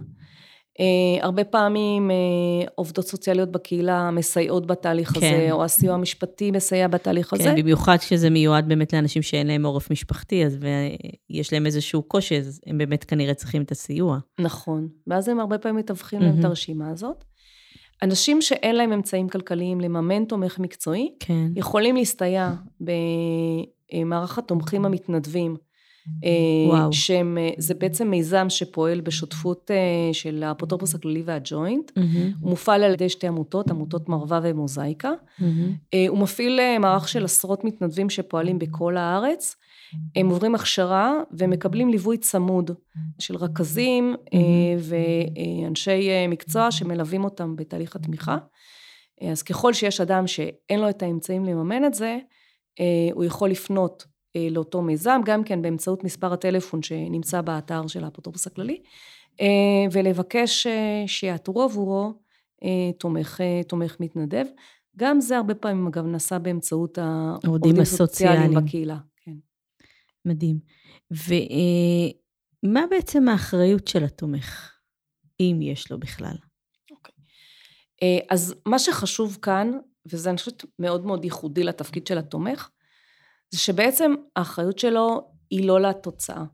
Uh, 0.79 1.25
הרבה 1.25 1.45
פעמים 1.45 2.11
uh, 2.11 2.71
עובדות 2.75 3.07
סוציאליות 3.07 3.53
בקהילה 3.53 4.11
מסייעות 4.11 4.67
בתהליך 4.67 5.13
כן. 5.13 5.17
הזה, 5.17 5.49
או 5.53 5.65
הסיוע 5.65 5.95
המשפטי 5.95 6.51
מסייע 6.51 6.89
בתהליך 6.89 7.27
כן, 7.27 7.37
הזה. 7.37 7.45
כן, 7.45 7.57
במיוחד 7.57 7.97
כשזה 7.97 8.31
מיועד 8.31 8.69
באמת 8.69 8.93
לאנשים 8.93 9.23
שאין 9.23 9.47
להם 9.47 9.67
עורף 9.67 9.91
משפחתי, 9.91 10.47
אז 10.47 10.59
ויש 11.31 11.53
להם 11.53 11.67
איזשהו 11.67 12.03
קושי, 12.03 12.39
אז 12.39 12.61
הם 12.67 12.79
באמת 12.79 13.05
כנראה 13.05 13.35
צריכים 13.35 13.63
את 13.63 13.71
הסיוע. 13.71 14.19
נכון, 14.39 14.89
ואז 15.07 15.29
הם 15.29 15.41
הרבה 15.41 15.59
פעמים 15.59 15.79
מתווכים 15.79 16.21
mm-hmm. 16.21 16.25
להם 16.25 16.41
את 16.41 16.45
הרשימה 16.45 16.91
הזאת. 16.91 17.25
אנשים 18.03 18.43
שאין 18.43 18.77
להם 18.77 18.93
אמצעים 18.93 19.29
כלכליים 19.29 19.81
לממן 19.81 20.25
תומך 20.25 20.59
מקצועי, 20.59 21.15
כן. 21.21 21.47
יכולים 21.57 21.97
להסתייע 21.97 22.53
במערך 22.81 24.39
התומכים 24.39 24.85
המתנדבים. 24.85 25.57
וואו. 26.69 26.93
שהם, 26.93 27.39
אה, 27.39 27.51
זה 27.59 27.75
בעצם 27.75 28.11
מיזם 28.11 28.47
שפועל 28.49 29.01
בשותפות 29.01 29.71
אה, 29.71 30.13
של 30.13 30.43
האפוטרופוס 30.43 30.95
הכללי 30.95 31.23
והג'וינט. 31.25 31.91
Mm-hmm. 31.91 32.01
הוא 32.41 32.51
מופעל 32.51 32.83
על 32.83 32.93
ידי 32.93 33.09
שתי 33.09 33.27
עמותות, 33.27 33.71
עמותות 33.71 34.09
מרווה 34.09 34.41
ומוזאיקה. 34.43 35.11
Mm-hmm. 35.11 35.45
הוא 36.09 36.19
מפעיל 36.19 36.61
מערך 36.81 37.09
של 37.09 37.25
עשרות 37.25 37.65
מתנדבים 37.65 38.11
שפועלים 38.11 38.59
בכל 38.59 38.97
הארץ. 38.97 39.57
הם 40.17 40.29
עוברים 40.29 40.55
הכשרה 40.55 41.13
ומקבלים 41.33 41.89
ליווי 41.89 42.19
צמוד 42.19 42.71
של 43.19 43.37
רכזים 43.37 44.15
mm-hmm. 44.15 44.39
ואנשי 44.79 46.27
מקצוע 46.29 46.71
שמלווים 46.71 47.25
אותם 47.25 47.57
בתהליך 47.57 47.97
התמיכה. 47.97 48.37
אז 49.31 49.43
ככל 49.43 49.73
שיש 49.73 50.01
אדם 50.01 50.27
שאין 50.27 50.81
לו 50.81 50.89
את 50.89 51.03
האמצעים 51.03 51.45
לממן 51.45 51.85
את 51.85 51.95
זה, 51.95 52.19
הוא 53.13 53.25
יכול 53.25 53.51
לפנות 53.51 54.05
אה, 54.07 54.14
לאותו 54.51 54.83
מיזם, 54.83 55.21
גם 55.25 55.45
כן 55.45 55.63
באמצעות 55.63 56.05
מספר 56.05 56.33
הטלפון 56.33 56.83
שנמצא 56.83 57.41
באתר 57.41 57.87
של 57.87 58.05
האפוטרופוס 58.05 58.47
הכללי, 58.47 58.83
אה, 59.41 59.47
ולבקש 59.93 60.67
אה, 60.67 61.05
שיעתרו 61.07 61.63
עבורו 61.63 62.13
תומך, 62.99 63.41
תומך 63.69 63.97
מתנדב. 64.01 64.47
גם 64.97 65.21
זה 65.21 65.37
הרבה 65.37 65.55
פעמים, 65.55 65.87
אגב, 65.87 66.07
נעשה 66.07 66.39
באמצעות 66.39 66.99
העובדים 66.99 67.81
הסוציאליים 67.81 68.55
בקהילה. 68.55 68.99
כן. 69.17 69.33
מדהים. 70.25 70.59
ומה 71.11 72.81
בעצם 72.91 73.29
האחריות 73.29 73.89
של 73.89 74.05
התומך, 74.05 74.73
אם 75.41 75.59
יש 75.63 75.91
לו 75.91 75.99
בכלל? 75.99 76.37
אוקיי. 76.91 77.15
אז 78.31 78.55
מה 78.67 78.79
שחשוב 78.79 79.39
כאן, 79.43 79.71
וזה 80.07 80.31
אני 80.31 80.39
חושבת 80.39 80.65
מאוד 80.79 81.07
מאוד 81.07 81.25
ייחודי 81.25 81.65
לתפקיד 81.65 82.07
של 82.07 82.19
התומך, 82.19 82.69
זה 83.55 83.61
שבעצם 83.61 84.15
האחריות 84.37 84.79
שלו 84.79 85.29
היא 85.51 85.67
לא 85.67 85.81
לתוצאה, 85.81 86.45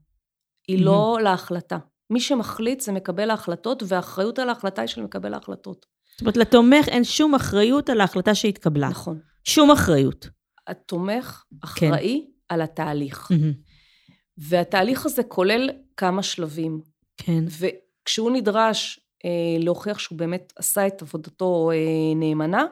היא 0.68 0.78
mm-hmm. 0.78 0.84
לא 0.84 1.18
להחלטה. 1.22 1.78
מי 2.10 2.20
שמחליט 2.20 2.80
זה 2.80 2.92
מקבל 2.92 3.30
ההחלטות, 3.30 3.82
והאחריות 3.86 4.38
על 4.38 4.48
ההחלטה 4.48 4.82
היא 4.82 4.88
של 4.88 5.02
מקבל 5.02 5.34
ההחלטות. 5.34 5.86
זאת 6.10 6.20
אומרת, 6.20 6.36
לתומך 6.36 6.88
אין 6.88 7.04
שום 7.04 7.34
אחריות 7.34 7.90
על 7.90 8.00
ההחלטה 8.00 8.34
שהתקבלה. 8.34 8.88
נכון. 8.88 9.20
שום 9.44 9.70
אחריות. 9.70 10.28
התומך 10.66 11.44
אחראי 11.64 12.24
כן. 12.26 12.54
על 12.54 12.62
התהליך. 12.62 13.30
Mm-hmm. 13.30 13.70
והתהליך 14.38 15.06
הזה 15.06 15.22
כולל 15.22 15.70
כמה 15.96 16.22
שלבים. 16.22 16.80
כן. 17.16 17.44
וכשהוא 17.58 18.30
נדרש 18.30 19.00
אה, 19.24 19.30
להוכיח 19.58 19.98
שהוא 19.98 20.18
באמת 20.18 20.52
עשה 20.56 20.86
את 20.86 21.02
עבודתו 21.02 21.70
אה, 21.70 22.14
נאמנה, 22.16 22.64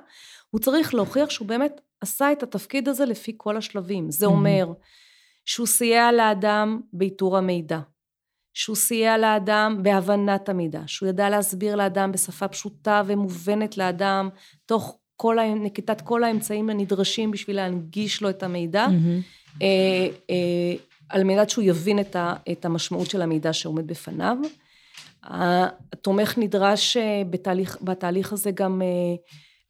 הוא 0.51 0.61
צריך 0.61 0.95
להוכיח 0.95 1.31
שהוא 1.31 1.49
באמת 1.49 1.81
עשה 2.01 2.33
את 2.33 2.43
התפקיד 2.43 2.89
הזה 2.89 3.05
לפי 3.05 3.33
כל 3.37 3.57
השלבים. 3.57 4.11
זה 4.11 4.27
אומר 4.27 4.73
שהוא 5.45 5.67
סייע 5.67 6.13
לאדם 6.13 6.81
באיתור 6.93 7.37
המידע, 7.37 7.81
שהוא 8.55 8.77
סייע 8.77 9.19
לאדם 9.19 9.81
בהבנת 9.83 10.49
המידע, 10.49 10.81
שהוא 10.87 11.09
ידע 11.09 11.31
להסביר 11.31 11.77
לאדם 11.77 12.13
בשפה 12.13 12.49
פשוטה 12.49 13.03
ומובנת 13.07 13.79
לאדם, 13.79 14.29
תוך 14.67 14.99
כל, 15.17 15.37
נקיטת 15.65 16.01
כל 16.01 16.25
האמצעים 16.25 16.71
הנדרשים 16.71 17.31
בשביל 17.31 17.57
להנגיש 17.57 18.23
לו 18.23 18.31
את 18.31 18.43
המידע, 18.43 18.87
mm-hmm. 18.87 19.63
אה, 19.63 20.09
אה, 20.31 20.75
על 21.09 21.25
מנת 21.25 21.51
שהוא 21.51 21.65
יבין 21.65 22.01
את, 22.01 22.17
ה, 22.17 22.35
את 22.53 22.65
המשמעות 22.65 23.11
של 23.11 23.23
המידע 23.23 23.53
שעומד 23.53 23.87
בפניו. 23.87 24.37
התומך 25.23 26.39
נדרש 26.39 26.97
אה, 26.97 27.23
בתהליך, 27.31 27.79
בתהליך 27.83 28.33
הזה 28.33 28.51
גם 28.51 28.83
אה, 28.83 29.17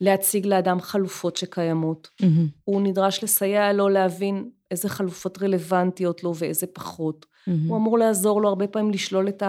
להציג 0.01 0.47
לאדם 0.47 0.81
חלופות 0.81 1.37
שקיימות. 1.37 2.09
Mm-hmm. 2.23 2.27
הוא 2.65 2.81
נדרש 2.83 3.25
לסייע 3.25 3.73
לו 3.73 3.89
להבין 3.89 4.51
איזה 4.71 4.89
חלופות 4.89 5.43
רלוונטיות 5.43 6.25
לו 6.25 6.35
ואיזה 6.35 6.67
פחות. 6.67 7.27
Mm-hmm. 7.27 7.51
הוא 7.69 7.77
אמור 7.77 7.99
לעזור 7.99 8.43
לו 8.43 8.49
הרבה 8.49 8.67
פעמים 8.67 8.91
לשלול 8.91 9.29
את 9.29 9.43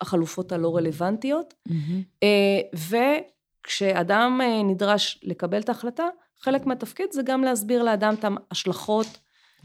החלופות 0.00 0.52
הלא 0.52 0.76
רלוונטיות. 0.76 1.54
Mm-hmm. 1.68 2.26
וכשאדם 2.74 4.40
אה, 4.42 4.62
נדרש 4.62 5.20
לקבל 5.22 5.60
את 5.60 5.68
ההחלטה, 5.68 6.04
חלק 6.40 6.66
מהתפקיד 6.66 7.06
זה 7.12 7.22
גם 7.22 7.44
להסביר 7.44 7.82
לאדם 7.82 8.14
את 8.14 8.24
ההשלכות 8.24 9.06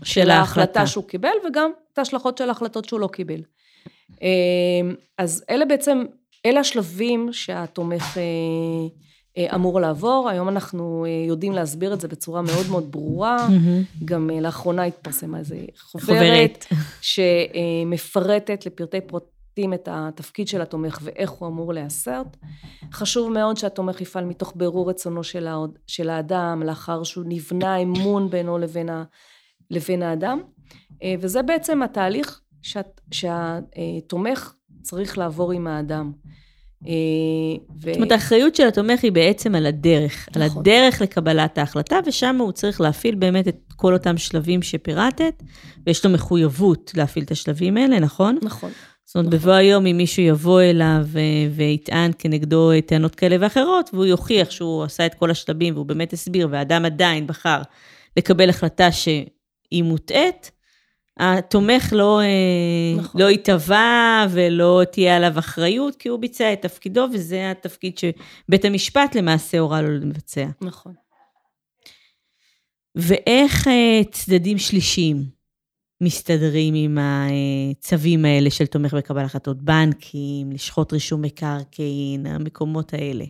של, 0.03 0.05
של 0.05 0.29
ההחלטה 0.29 0.87
שהוא 0.87 1.03
קיבל, 1.07 1.33
וגם 1.47 1.71
את 1.93 1.97
ההשלכות 1.97 2.37
של 2.37 2.49
ההחלטות 2.49 2.85
שהוא 2.85 2.99
לא 2.99 3.07
קיבל. 3.07 3.41
אה, 4.21 4.93
אז 5.17 5.45
אלה 5.49 5.65
בעצם, 5.65 6.03
אלה 6.45 6.59
השלבים 6.59 7.29
שהתומך 7.33 8.17
אמור 9.37 9.81
לעבור. 9.81 10.29
היום 10.29 10.49
אנחנו 10.49 11.05
אה, 11.05 11.25
יודעים 11.27 11.53
להסביר 11.53 11.93
את 11.93 12.01
זה 12.01 12.07
בצורה 12.07 12.41
מאוד 12.41 12.65
מאוד 12.71 12.91
ברורה. 12.91 13.47
גם 14.05 14.29
אה, 14.29 14.41
לאחרונה 14.41 14.83
התפרסמה 14.83 15.39
איזו 15.39 15.55
חוברת, 15.79 16.65
שמפרטת 17.01 18.65
לפרטי 18.65 19.01
פרטים 19.01 19.73
את 19.73 19.89
התפקיד 19.91 20.47
של 20.47 20.61
התומך 20.61 20.99
ואיך 21.01 21.29
הוא 21.29 21.47
אמור 21.47 21.73
להיעשות. 21.73 22.37
חשוב 22.91 23.31
מאוד 23.31 23.57
שהתומך 23.57 24.01
יפעל 24.01 24.25
מתוך 24.25 24.53
בירור 24.55 24.89
רצונו 24.89 25.23
של, 25.23 25.47
העוד, 25.47 25.79
של 25.87 26.09
האדם, 26.09 26.63
לאחר 26.65 27.03
שהוא 27.03 27.25
נבנה 27.27 27.77
אמון 27.77 28.29
בינו 28.29 28.57
לבין, 28.57 28.89
ה, 28.89 29.03
לבין 29.71 30.03
האדם. 30.03 30.41
וזה 31.19 31.41
בעצם 31.41 31.83
התהליך 31.83 32.41
שה, 32.61 32.81
שהתומך 33.11 34.53
צריך 34.81 35.17
לעבור 35.17 35.51
עם 35.51 35.67
האדם. 35.67 36.11
אה, 36.87 36.93
ו... 37.81 37.85
זאת 37.85 37.95
אומרת, 37.95 38.11
האחריות 38.11 38.55
של 38.55 38.67
התומך 38.67 39.03
היא 39.03 39.11
בעצם 39.11 39.55
על 39.55 39.65
הדרך, 39.65 40.27
נכון. 40.29 40.41
על 40.41 40.49
הדרך 40.59 41.01
לקבלת 41.01 41.57
ההחלטה, 41.57 41.99
ושם 42.05 42.37
הוא 42.39 42.51
צריך 42.51 42.81
להפעיל 42.81 43.15
באמת 43.15 43.47
את 43.47 43.57
כל 43.75 43.93
אותם 43.93 44.17
שלבים 44.17 44.61
שפירטת, 44.61 45.43
ויש 45.87 46.05
לו 46.05 46.11
מחויבות 46.11 46.91
להפעיל 46.95 47.25
את 47.25 47.31
השלבים 47.31 47.77
האלה, 47.77 47.99
נכון? 47.99 48.37
נכון. 48.41 48.71
זאת 49.05 49.15
אומרת, 49.15 49.27
נכון. 49.27 49.39
בבוא 49.39 49.53
היום, 49.53 49.85
אם 49.85 49.97
מישהו 49.97 50.23
יבוא 50.23 50.61
אליו 50.61 51.05
ויטען 51.55 52.11
כנגדו 52.19 52.71
טענות 52.85 53.15
כאלה 53.15 53.35
ואחרות, 53.39 53.89
והוא 53.93 54.05
יוכיח 54.05 54.51
שהוא 54.51 54.83
עשה 54.83 55.05
את 55.05 55.13
כל 55.13 55.31
השלבים 55.31 55.73
והוא 55.73 55.85
באמת 55.85 56.13
הסביר, 56.13 56.47
והאדם 56.51 56.85
עדיין 56.85 57.27
בחר 57.27 57.61
לקבל 58.17 58.49
החלטה 58.49 58.91
שהיא 58.91 59.83
מוטעית, 59.83 60.51
התומך 61.17 61.89
לא, 61.91 62.21
אה, 62.21 62.97
נכון. 62.97 63.21
לא 63.21 63.29
ייתבע 63.29 64.25
ולא 64.29 64.81
תהיה 64.91 65.15
עליו 65.17 65.39
אחריות, 65.39 65.95
כי 65.95 66.09
הוא 66.09 66.19
ביצע 66.19 66.53
את 66.53 66.61
תפקידו, 66.61 67.07
וזה 67.13 67.51
התפקיד 67.51 67.97
שבית 67.97 68.65
המשפט 68.65 69.15
למעשה 69.15 69.59
הורה 69.59 69.81
לו 69.81 69.91
לבצע. 69.91 70.45
נכון. 70.61 70.93
ואיך 72.95 73.67
אה, 73.67 74.01
צדדים 74.11 74.57
שלישיים 74.57 75.23
מסתדרים 76.01 76.73
עם 76.77 76.97
הצווים 77.01 78.25
האלה 78.25 78.49
של 78.49 78.65
תומך 78.65 78.93
בקבל 78.93 79.21
החלטות? 79.21 79.61
בנקים, 79.61 80.51
לשחוט 80.51 80.93
רישום 80.93 81.21
מקרקעין, 81.21 82.25
המקומות 82.25 82.93
האלה. 82.93 83.25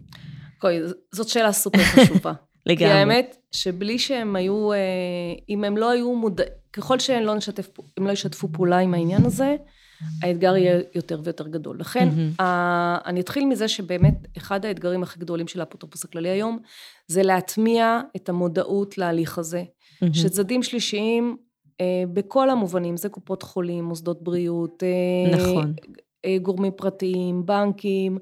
אוקיי, 0.56 0.80
זאת 1.12 1.30
שאלה 1.30 1.52
סופר 1.52 1.84
חשובה. 1.84 2.34
לגמרי. 2.66 2.78
כי 2.78 2.86
האמת 2.86 3.36
שבלי 3.52 4.00
שהם 4.00 4.36
היו, 4.36 4.74
אה, 4.74 4.78
אם 5.50 5.64
הם 5.64 5.78
לא 5.78 5.92
היו 5.92 6.16
מודעים, 6.16 6.63
ככל 6.74 7.00
שהם 7.00 7.24
לא, 7.24 7.36
נשתף, 7.36 7.70
לא 7.98 8.12
ישתפו 8.12 8.48
פעולה 8.52 8.78
עם 8.78 8.94
העניין 8.94 9.26
הזה, 9.26 9.56
האתגר 10.22 10.56
יהיה 10.56 10.82
יותר 10.96 11.20
ויותר 11.24 11.48
גדול. 11.48 11.80
לכן, 11.80 12.10
mm-hmm. 12.10 12.44
ה, 12.44 12.98
אני 13.10 13.20
אתחיל 13.20 13.46
מזה 13.46 13.68
שבאמת, 13.68 14.14
אחד 14.38 14.66
האתגרים 14.66 15.04
הכי 15.04 15.20
גדולים 15.20 15.48
של 15.48 15.60
האפוטרופוס 15.60 16.06
הכללי 16.06 16.30
היום, 16.30 16.60
זה 17.08 17.24
להטמיע 17.24 18.02
את 18.16 18.30
המודעות 18.30 18.98
להליך 18.98 19.38
הזה. 19.38 19.64
Mm-hmm. 19.64 20.14
שצדדים 20.14 20.64
שלישיים, 20.64 21.38
אה, 21.82 22.04
בכל 22.14 22.50
המובנים, 22.50 22.98
זה 22.98 23.10
קופות 23.10 23.44
חולים, 23.44 23.84
מוסדות 23.84 24.24
בריאות, 24.24 24.84
אה, 24.84 25.38
נכון. 25.38 25.74
אה, 26.26 26.38
גורמים 26.42 26.72
פרטיים, 26.76 27.46
בנקים, 27.46 28.18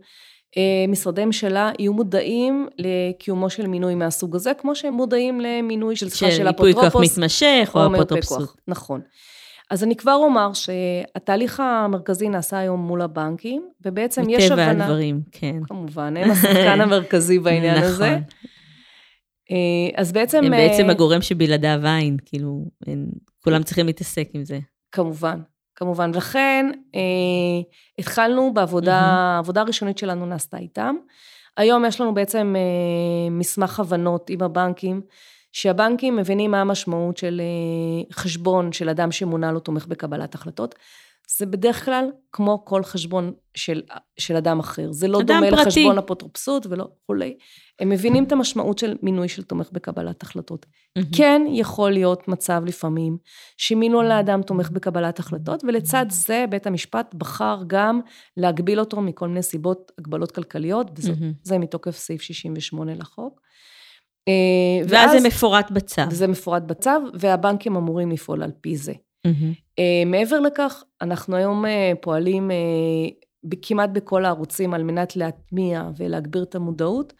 משרדי 0.87 1.25
ממשלה 1.25 1.71
יהיו 1.79 1.93
מודעים 1.93 2.67
לקיומו 2.77 3.49
של 3.49 3.67
מינוי 3.67 3.95
מהסוג 3.95 4.35
הזה, 4.35 4.51
כמו 4.57 4.75
שהם 4.75 4.93
מודעים 4.93 5.41
למינוי 5.41 5.95
של 5.95 6.09
סליחה 6.09 6.35
של 6.35 6.49
אפוטרופוס. 6.49 6.59
של 6.59 6.67
ייפוי 6.67 6.89
כוח 6.91 7.01
מתמשך 7.01 7.71
או 7.75 7.95
אפוטרופסות. 7.95 8.61
נכון. 8.67 9.01
אז 9.71 9.83
אני 9.83 9.95
כבר 9.95 10.13
אומר 10.13 10.53
שהתהליך 10.53 11.59
המרכזי 11.59 12.29
נעשה 12.29 12.57
היום 12.57 12.79
מול 12.79 13.01
הבנקים, 13.01 13.69
ובעצם 13.85 14.29
יש 14.29 14.51
הבנה... 14.51 14.71
מטבע 14.71 14.83
הדברים, 14.83 15.21
כן. 15.31 15.55
כמובן, 15.63 16.17
הם 16.17 16.31
השחקן 16.31 16.81
המרכזי 16.85 17.39
בעניין 17.39 17.77
נכון. 17.77 17.89
הזה. 17.89 18.17
אה, 19.51 19.89
אז 19.95 20.11
בעצם... 20.11 20.43
הם 20.43 20.51
בעצם 20.51 20.85
אה, 20.85 20.91
הגורם 20.91 21.21
שבלעדיו 21.21 21.81
אין, 21.85 22.17
כאילו, 22.25 22.65
אין, 22.87 23.05
כולם 23.43 23.63
צריכים 23.63 23.85
להתעסק 23.85 24.27
עם 24.33 24.45
זה. 24.45 24.59
כמובן. 24.91 25.39
כמובן. 25.81 26.11
לכן 26.15 26.71
אה, 26.95 27.01
התחלנו 27.99 28.53
בעבודה, 28.53 28.99
mm-hmm. 28.99 29.35
העבודה 29.35 29.61
הראשונית 29.61 29.97
שלנו 29.97 30.25
נעשתה 30.25 30.57
איתם. 30.57 30.95
היום 31.57 31.85
יש 31.85 32.01
לנו 32.01 32.13
בעצם 32.13 32.55
אה, 32.57 33.29
מסמך 33.31 33.79
הבנות 33.79 34.29
עם 34.29 34.41
הבנקים, 34.41 35.01
שהבנקים 35.51 36.15
מבינים 36.15 36.51
מה 36.51 36.61
המשמעות 36.61 37.17
של 37.17 37.41
אה, 37.41 38.13
חשבון 38.13 38.71
של 38.71 38.89
אדם 38.89 39.11
שמונה 39.11 39.51
לו 39.51 39.59
תומך 39.59 39.85
בקבלת 39.85 40.35
החלטות. 40.35 40.75
זה 41.37 41.45
בדרך 41.45 41.85
כלל 41.85 42.09
כמו 42.31 42.65
כל 42.65 42.83
חשבון 42.83 43.33
של, 43.55 43.81
של 44.17 44.35
אדם 44.35 44.59
אחר. 44.59 44.91
זה 44.91 45.07
לא 45.07 45.21
דומה 45.21 45.49
פרטי. 45.49 45.61
לחשבון 45.61 45.97
אפוטרופסות 45.97 46.65
ולא 46.69 46.87
כולי. 47.05 47.37
הם 47.79 47.89
מבינים 47.89 48.23
את 48.23 48.31
המשמעות 48.31 48.77
של 48.77 48.97
מינוי 49.01 49.27
של 49.27 49.43
תומך 49.43 49.69
בקבלת 49.71 50.23
החלטות. 50.23 50.65
Mm-hmm. 50.65 51.17
כן 51.17 51.41
יכול 51.49 51.91
להיות 51.91 52.27
מצב 52.27 52.63
לפעמים 52.65 53.17
שמינו 53.57 54.03
לאדם 54.03 54.41
תומך 54.41 54.69
בקבלת 54.69 55.19
החלטות, 55.19 55.63
ולצד 55.63 56.05
זה 56.09 56.45
בית 56.49 56.67
המשפט 56.67 57.15
בחר 57.15 57.61
גם 57.67 58.01
להגביל 58.37 58.79
אותו 58.79 59.01
מכל 59.01 59.27
מיני 59.27 59.43
סיבות, 59.43 59.91
הגבלות 59.97 60.31
כלכליות, 60.31 60.91
וזה 60.95 61.11
mm-hmm. 61.11 61.59
מתוקף 61.59 61.97
סעיף 61.97 62.21
68 62.21 62.93
לחוק. 62.95 63.41
אה, 64.27 64.33
ואז, 64.87 64.91
ואז 64.91 65.21
זה 65.21 65.27
מפורט 65.27 65.71
בצו. 65.71 66.01
זה 66.11 66.27
מפורט 66.27 66.63
בצו, 66.63 66.91
והבנקים 67.13 67.75
אמורים 67.75 68.11
לפעול 68.11 68.43
על 68.43 68.51
פי 68.61 68.77
זה. 68.77 68.93
Mm-hmm. 69.27 69.81
מעבר 70.05 70.39
לכך, 70.39 70.83
אנחנו 71.01 71.35
היום 71.35 71.65
אה, 71.65 71.91
פועלים 72.01 72.51
כמעט 73.61 73.89
בכל 73.89 74.25
הערוצים 74.25 74.73
על 74.73 74.83
מנת 74.83 75.15
להטמיע 75.15 75.89
ולהגביר 75.97 76.43
את 76.43 76.55
המודעות. 76.55 77.13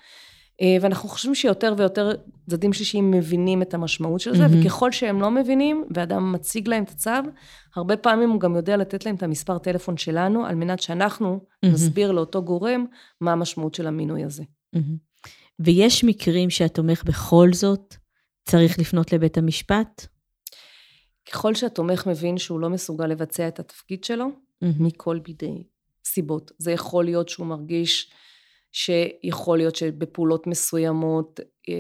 אה, 0.62 0.77
ואנחנו 0.81 1.10
חושבים 1.10 1.36
שיותר 1.36 1.74
ויותר 1.77 2.12
צדדים 2.50 2.74
שלישיים 2.74 3.12
מבינים 3.12 3.62
את 3.62 3.74
המשמעות 3.74 4.22
של 4.22 4.36
זה, 4.36 4.46
mm-hmm. 4.46 4.65
וככל 4.65 4.91
שהם 4.91 5.22
לא 5.22 5.31
מבינים, 5.31 5.86
ואדם 5.96 6.31
מציג 6.31 6.67
להם 6.67 6.84
את 6.84 6.89
הצו, 6.89 7.12
הרבה 7.75 7.98
פעמים 7.98 8.29
הוא 8.29 8.39
גם 8.39 8.55
יודע 8.55 8.77
לתת 8.77 9.05
להם 9.05 9.15
את 9.15 9.24
המספר 9.24 9.58
טלפון 9.58 9.98
שלנו, 9.98 10.46
על 10.46 10.55
מנת 10.55 10.81
שאנחנו 10.81 11.39
mm-hmm. 11.39 11.68
נסביר 11.68 12.11
לאותו 12.11 12.44
גורם 12.44 12.85
מה 13.22 13.31
המשמעות 13.31 13.75
של 13.75 13.87
המינוי 13.87 14.24
הזה. 14.24 14.44
Mm-hmm. 14.75 15.29
ויש 15.59 16.03
מקרים 16.03 16.50
שהתומך 16.50 17.03
בכל 17.03 17.50
זאת 17.53 17.96
צריך 18.50 18.79
לפנות 18.79 19.14
לבית 19.14 19.37
המשפט? 19.37 20.07
ככל 21.29 21.55
שהתומך 21.55 22.07
מבין 22.07 22.38
שהוא 22.38 22.60
לא 22.60 22.70
מסוגל 22.70 23.07
לבצע 23.07 23.48
את 23.48 23.60
התפקיד 23.60 24.03
שלו, 24.03 24.25
mm-hmm. 24.25 24.68
מכל 24.79 25.20
בידי 25.20 25.64
סיבות. 26.05 26.51
זה 26.57 26.72
יכול 26.72 27.05
להיות 27.05 27.29
שהוא 27.29 27.48
מרגיש 27.48 28.12
שיכול 28.72 29.57
להיות 29.57 29.75
שבפעולות 29.75 30.48
מסוימות... 30.48 31.40
אה, 31.70 31.75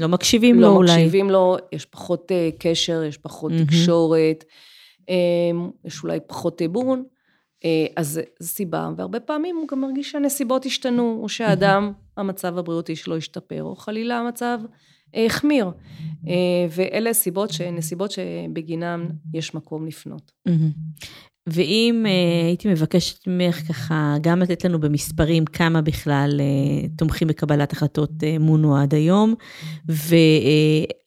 לא 0.00 0.08
מקשיבים 0.08 0.60
לא 0.60 0.68
לו 0.68 0.76
אולי. 0.76 0.88
לא 0.88 0.94
מקשיבים 0.94 1.30
לו, 1.30 1.56
יש 1.72 1.84
פחות 1.84 2.32
אה, 2.32 2.50
קשר, 2.58 3.02
יש 3.02 3.18
פחות 3.18 3.52
mm-hmm. 3.52 3.66
תקשורת, 3.66 4.44
אה, 5.08 5.14
יש 5.84 6.02
אולי 6.02 6.18
פחות 6.26 6.62
אמון, 6.62 7.04
אז 7.96 8.20
זו 8.40 8.48
סיבה, 8.48 8.90
והרבה 8.96 9.20
פעמים 9.20 9.56
הוא 9.56 9.68
גם 9.68 9.80
מרגיש 9.80 10.10
שהנסיבות 10.10 10.66
השתנו, 10.66 11.20
או 11.22 11.28
שהאדם, 11.28 11.92
mm-hmm. 11.92 12.20
המצב 12.20 12.58
הבריאותי 12.58 12.96
שלו 12.96 13.16
השתפר, 13.16 13.62
או 13.62 13.76
חלילה 13.76 14.18
המצב 14.18 14.60
החמיר. 15.16 15.70
ואלה 16.70 17.12
סיבות, 17.12 17.50
נסיבות 17.72 18.10
שבגינן 18.10 19.06
יש 19.34 19.54
מקום 19.54 19.86
לפנות. 19.86 20.32
ואם 21.48 22.04
uh, 22.06 22.46
הייתי 22.46 22.68
מבקשת 22.68 23.26
ממך 23.26 23.56
ככה, 23.68 24.16
גם 24.20 24.40
לתת 24.40 24.64
לנו 24.64 24.80
במספרים 24.80 25.44
כמה 25.44 25.82
בכלל 25.82 26.40
תומכים 26.96 27.28
בקבלת 27.28 27.72
החלטות 27.72 28.10
מונו 28.40 28.76
עד 28.76 28.94
היום, 28.94 29.34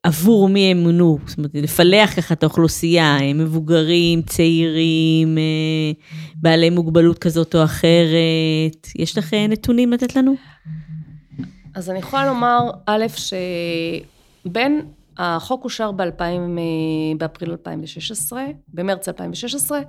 ועבור 0.05 0.49
מי 0.49 0.71
הם 0.71 0.77
מונו, 0.77 1.17
זאת 1.25 1.37
אומרת, 1.37 1.51
לפלח 1.55 2.15
ככה 2.15 2.33
את 2.33 2.43
האוכלוסייה, 2.43 3.17
מבוגרים, 3.35 4.21
צעירים, 4.21 5.37
בעלי 6.35 6.69
מוגבלות 6.69 7.19
כזאת 7.19 7.55
או 7.55 7.63
אחרת, 7.63 8.87
יש 8.95 9.17
לך 9.17 9.33
נתונים 9.33 9.91
לתת 9.91 10.15
לנו? 10.15 10.35
אז 11.75 11.89
אני 11.89 11.99
יכולה 11.99 12.25
לומר, 12.25 12.71
א', 12.85 13.05
שבין 14.45 14.91
החוק 15.17 15.63
אושר 15.63 15.91
ב-2000, 15.91 16.59
באפריל 17.17 17.51
2016, 17.51 18.45
במרץ 18.67 19.07
2016, 19.07 19.79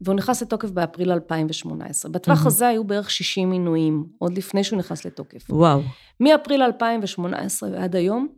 והוא 0.00 0.14
נכנס 0.14 0.42
לתוקף 0.42 0.70
באפריל 0.70 1.12
2018. 1.12 2.10
בטווח 2.10 2.44
mm-hmm. 2.44 2.46
הזה 2.46 2.68
היו 2.68 2.84
בערך 2.84 3.10
60 3.10 3.50
מינויים, 3.50 4.06
עוד 4.18 4.38
לפני 4.38 4.64
שהוא 4.64 4.78
נכנס 4.78 5.04
לתוקף. 5.04 5.50
וואו. 5.50 5.80
מאפריל 6.20 6.62
2018 6.62 7.70
ועד 7.70 7.96
היום, 7.96 8.28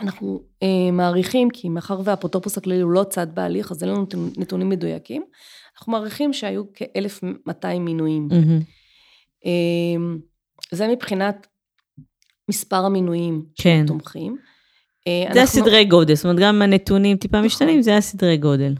אנחנו 0.00 0.42
אה, 0.62 0.90
מעריכים, 0.92 1.50
כי 1.50 1.68
מאחר 1.68 2.00
והאפוטרופוס 2.04 2.58
הכללי 2.58 2.80
הוא 2.80 2.90
לא 2.90 3.04
צד 3.04 3.34
בהליך, 3.34 3.70
אז 3.70 3.82
אין 3.82 3.90
לנו 3.92 4.06
נתונים 4.36 4.68
מדויקים, 4.68 5.24
אנחנו 5.76 5.92
מעריכים 5.92 6.32
שהיו 6.32 6.64
כ-1,200 6.74 7.78
מינויים. 7.80 8.28
Mm-hmm. 8.30 8.62
אה, 9.46 10.16
זה 10.72 10.88
מבחינת 10.88 11.46
מספר 12.48 12.84
המינויים 12.84 13.44
כן. 13.56 13.84
תומכים. 13.86 14.36
אה, 15.06 15.32
זה 15.32 15.40
אנחנו... 15.40 15.60
הסדרי 15.60 15.84
גודל, 15.84 16.14
זאת 16.14 16.24
אומרת, 16.24 16.38
גם 16.40 16.62
הנתונים 16.62 17.16
טיפה 17.16 17.36
נכון. 17.36 17.46
משתנים, 17.46 17.82
זה 17.82 17.96
הסדרי 17.96 18.36
גודל. 18.36 18.74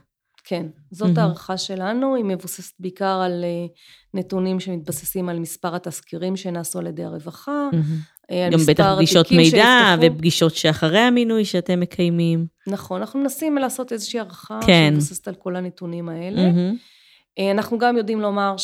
כן, 0.49 0.67
זאת 0.91 1.17
mm-hmm. 1.17 1.21
הערכה 1.21 1.57
שלנו, 1.57 2.15
היא 2.15 2.25
מבוססת 2.25 2.75
בעיקר 2.81 3.21
על 3.25 3.45
אה, 3.45 3.67
נתונים 4.15 4.61
שמתבססים 4.61 5.29
על 5.29 5.39
מספר 5.39 5.75
התזכירים 5.75 6.37
שנעשו 6.37 6.79
על 6.79 6.87
ידי 6.87 7.05
הרווחה, 7.05 7.69
mm-hmm. 7.73 8.53
גם 8.53 8.59
בטח 8.69 8.95
פגישות 8.97 9.33
מידע 9.33 9.49
שיפתחו. 9.51 10.15
ופגישות 10.15 10.55
שאחרי 10.55 10.99
המינוי 10.99 11.45
שאתם 11.45 11.81
מקיימים. 11.81 12.47
נכון, 12.67 13.01
אנחנו 13.01 13.21
מנסים 13.21 13.59
לעשות 13.59 13.93
איזושהי 13.93 14.21
הערכה 14.21 14.61
כן. 14.67 14.91
שמבוססת 14.93 15.29
על 15.29 15.35
כל 15.35 15.57
הנתונים 15.57 16.09
האלה. 16.09 16.41
Mm-hmm. 16.41 17.41
אנחנו 17.51 17.79
גם 17.79 17.97
יודעים 17.97 18.21
לומר 18.21 18.55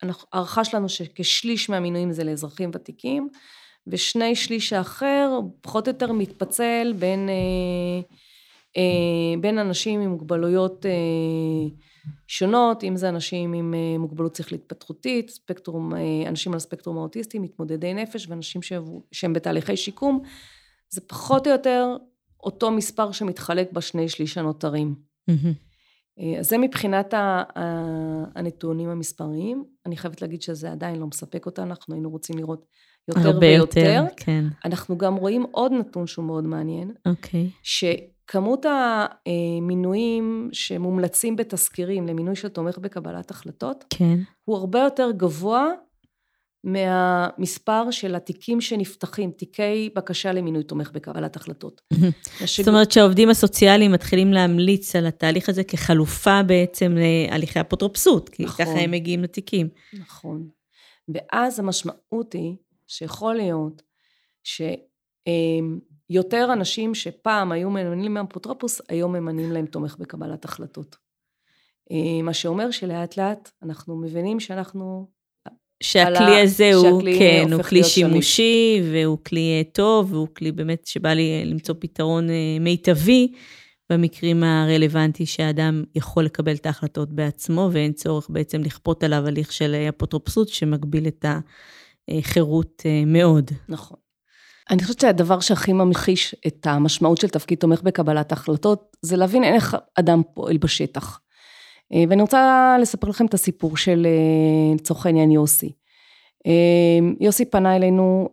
שהערכה 0.00 0.64
שלנו 0.64 0.88
שכשליש 0.88 1.70
מהמינויים 1.70 2.12
זה 2.12 2.24
לאזרחים 2.24 2.70
ותיקים, 2.74 3.28
ושני 3.88 4.34
שליש 4.34 4.72
האחר 4.72 5.40
פחות 5.60 5.88
או 5.88 5.92
יותר 5.92 6.12
מתפצל 6.12 6.94
בין... 6.98 7.28
אה, 8.76 9.40
בין 9.40 9.58
אנשים 9.58 10.00
עם 10.00 10.10
מוגבלויות 10.10 10.86
אה, 10.86 11.68
שונות, 12.26 12.84
אם 12.84 12.96
זה 12.96 13.08
אנשים 13.08 13.52
עם 13.52 13.74
אה, 13.74 13.98
מוגבלות 13.98 14.36
שכלית 14.36 14.60
התפתחותית, 14.60 15.30
ספקטרום, 15.30 15.92
אנשים 16.26 16.52
על 16.52 16.56
הספקטרום 16.56 16.98
האוטיסטי, 16.98 17.38
מתמודדי 17.38 17.94
נפש 17.94 18.28
ואנשים 18.28 18.60
שהם 19.12 19.32
בתהליכי 19.32 19.76
שיקום, 19.76 20.22
זה 20.90 21.00
פחות 21.00 21.46
או 21.46 21.52
יותר 21.52 21.96
אותו 22.42 22.70
מספר 22.70 23.12
שמתחלק 23.12 23.72
בשני 23.72 24.08
שליש 24.08 24.38
הנותרים. 24.38 24.94
אז 26.38 26.48
זה 26.48 26.58
מבחינת 26.58 27.14
הנתונים 28.34 28.88
המספריים. 28.88 29.64
אני 29.86 29.96
חייבת 29.96 30.22
להגיד 30.22 30.42
שזה 30.42 30.72
עדיין 30.72 30.96
לא 30.98 31.06
מספק 31.06 31.46
אותנו, 31.46 31.66
אנחנו 31.66 31.94
היינו 31.94 32.10
רוצים 32.10 32.38
לראות 32.38 32.66
יותר 33.08 33.28
הרבה 33.28 33.46
ויותר. 33.46 33.80
יותר, 33.80 34.04
כן. 34.16 34.44
אנחנו 34.64 34.98
גם 34.98 35.16
רואים 35.16 35.46
עוד 35.50 35.72
נתון 35.72 36.06
שהוא 36.06 36.24
מאוד 36.24 36.44
מעניין. 36.44 36.92
אוקיי. 37.06 37.50
Okay. 37.64 38.18
כמות 38.28 38.66
המינויים 39.26 40.48
שמומלצים 40.52 41.36
בתזכירים 41.36 42.06
למינוי 42.06 42.36
של 42.36 42.48
תומך 42.48 42.78
בקבלת 42.78 43.30
החלטות, 43.30 43.84
כן. 43.90 44.18
הוא 44.44 44.56
הרבה 44.56 44.78
יותר 44.78 45.10
גבוה 45.16 45.68
מהמספר 46.64 47.90
של 47.90 48.14
התיקים 48.14 48.60
שנפתחים, 48.60 49.30
תיקי 49.30 49.90
בקשה 49.96 50.32
למינוי 50.32 50.62
תומך 50.62 50.90
בקבלת 50.90 51.36
החלטות. 51.36 51.80
זאת 52.56 52.68
אומרת 52.68 52.92
שהעובדים 52.92 53.30
הסוציאליים 53.30 53.92
מתחילים 53.92 54.32
להמליץ 54.32 54.96
על 54.96 55.06
התהליך 55.06 55.48
הזה 55.48 55.64
כחלופה 55.64 56.42
בעצם 56.42 56.96
להליכי 56.96 57.60
אפוטרופסות, 57.60 58.28
כי 58.28 58.44
נכון. 58.44 58.64
ככה 58.66 58.78
הם 58.78 58.90
מגיעים 58.90 59.22
לתיקים. 59.22 59.68
נכון. 60.00 60.48
ואז 61.14 61.58
המשמעות 61.58 62.32
היא 62.32 62.56
שיכול 62.88 63.34
להיות 63.34 63.82
שיותר 64.44 66.52
אנשים 66.52 66.94
שפעם 66.94 67.52
היו 67.52 67.70
ממנים 67.70 68.14
להם 68.14 68.26
אפוטרופוס, 68.30 68.80
היום 68.88 69.12
ממנים 69.12 69.52
להם 69.52 69.66
תומך 69.66 69.96
בקבלת 69.98 70.44
החלטות. 70.44 70.96
אה, 71.90 72.22
מה 72.22 72.34
שאומר 72.34 72.70
שלאט 72.70 73.16
לאט 73.16 73.50
אנחנו 73.62 73.96
מבינים 73.96 74.40
שאנחנו 74.40 75.08
שהכלי 75.82 76.40
הזה 76.40 76.74
הוא, 76.74 77.02
כן, 77.18 77.52
הוא 77.52 77.62
כלי. 77.62 77.84
שימושי, 77.84 78.82
והוא 78.92 79.18
כלי 79.24 79.58
אה, 79.58 79.62
טוב, 79.72 80.12
והוא 80.12 80.28
כלי 80.36 80.52
באמת 80.52 80.86
שבא 80.86 81.12
לי 81.12 81.44
למצוא 81.44 81.74
פתרון 81.78 82.30
אה, 82.30 82.34
מיטבי 82.60 83.32
במקרים 83.90 84.44
הרלוונטי 84.44 85.26
שהאדם 85.26 85.84
יכול 85.94 86.24
לקבל 86.24 86.54
את 86.54 86.66
ההחלטות 86.66 87.12
בעצמו, 87.12 87.68
ואין 87.72 87.92
צורך 87.92 88.30
בעצם 88.30 88.62
לכפות 88.62 89.04
עליו 89.04 89.26
הליך 89.26 89.52
של 89.52 89.74
אה, 89.74 89.88
אפוטרופסות 89.88 90.48
שמגביל 90.48 91.08
את 91.08 91.24
החירות 92.08 92.82
מאוד. 93.06 93.50
נכון. 93.68 93.96
אני 94.70 94.82
חושבת 94.82 95.00
שהדבר 95.00 95.40
שהכי 95.40 95.72
ממחיש 95.72 96.34
את 96.46 96.66
המשמעות 96.66 97.20
של 97.20 97.28
תפקיד 97.28 97.58
תומך 97.58 97.82
בקבלת 97.82 98.32
החלטות, 98.32 98.96
זה 99.02 99.16
להבין 99.16 99.44
איך 99.44 99.76
אדם 99.94 100.22
פועל 100.34 100.56
בשטח. 100.56 101.20
אה, 101.92 102.04
ואני 102.08 102.22
רוצה 102.22 102.76
לספר 102.80 103.08
לכם 103.08 103.26
את 103.26 103.34
הסיפור 103.34 103.76
של 103.76 104.06
אה, 104.06 104.74
לצורך 104.74 105.06
העניין 105.06 105.30
יוסי. 105.30 105.72
אה, 106.46 106.98
יוסי 107.20 107.44
פנה 107.44 107.76
אלינו 107.76 108.28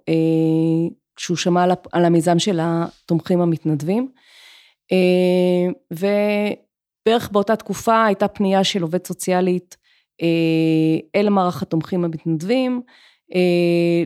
כשהוא 1.15 1.37
שמע 1.37 1.65
על 1.91 2.05
המיזם 2.05 2.39
של 2.39 2.59
התומכים 2.61 3.41
המתנדבים, 3.41 4.11
ובערך 5.91 7.29
באותה 7.31 7.55
תקופה 7.55 8.05
הייתה 8.05 8.27
פנייה 8.27 8.63
של 8.63 8.81
עובד 8.81 9.07
סוציאלית 9.07 9.77
אל 11.15 11.29
מערך 11.29 11.61
התומכים 11.61 12.05
המתנדבים, 12.05 12.81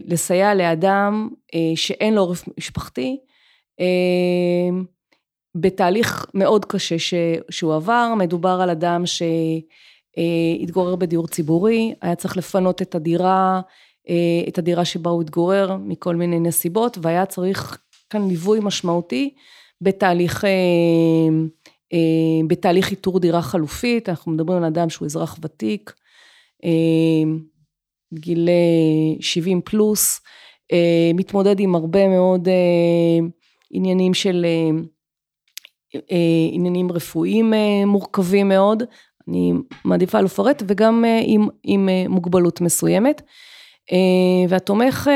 לסייע 0.05 0.55
לאדם 0.55 1.29
שאין 1.75 2.13
לו 2.13 2.21
עורף 2.21 2.43
משפחתי, 2.57 3.17
בתהליך 5.55 6.25
מאוד 6.33 6.65
קשה 6.65 6.99
ש, 6.99 7.13
שהוא 7.49 7.75
עבר, 7.75 8.13
מדובר 8.17 8.59
על 8.63 8.69
אדם 8.69 9.03
שהתגורר 9.05 10.95
בדיור 10.95 11.27
ציבורי, 11.27 11.93
היה 12.01 12.15
צריך 12.15 12.37
לפנות 12.37 12.81
את 12.81 12.95
הדירה, 12.95 13.61
את 14.47 14.57
הדירה 14.57 14.85
שבה 14.85 15.09
הוא 15.09 15.21
התגורר 15.21 15.77
מכל 15.77 16.15
מיני 16.15 16.39
נסיבות, 16.39 16.97
והיה 17.01 17.25
צריך 17.25 17.77
כאן 18.09 18.27
ליווי 18.27 18.59
משמעותי 18.63 19.33
בתהליך, 19.81 20.43
בתהליך 22.47 22.91
איתור 22.91 23.19
דירה 23.19 23.41
חלופית, 23.41 24.09
אנחנו 24.09 24.31
מדברים 24.31 24.57
על 24.57 24.65
אדם 24.65 24.89
שהוא 24.89 25.05
אזרח 25.05 25.37
ותיק, 25.41 25.93
גיל 28.13 28.49
70 29.19 29.61
פלוס, 29.61 30.21
מתמודד 31.13 31.59
עם 31.59 31.75
הרבה 31.75 32.07
מאוד 32.07 32.47
עניינים 33.71 34.13
של 34.13 34.45
אה, 35.95 36.49
עניינים 36.51 36.91
רפואיים 36.91 37.53
אה, 37.53 37.85
מורכבים 37.85 38.49
מאוד, 38.49 38.83
אני 39.27 39.53
מעדיפה 39.85 40.21
לפרט, 40.21 40.63
וגם 40.67 41.05
אה, 41.05 41.19
עם, 41.23 41.47
עם 41.63 41.89
מוגבלות 42.09 42.61
מסוימת. 42.61 43.21
והתומך 44.49 45.09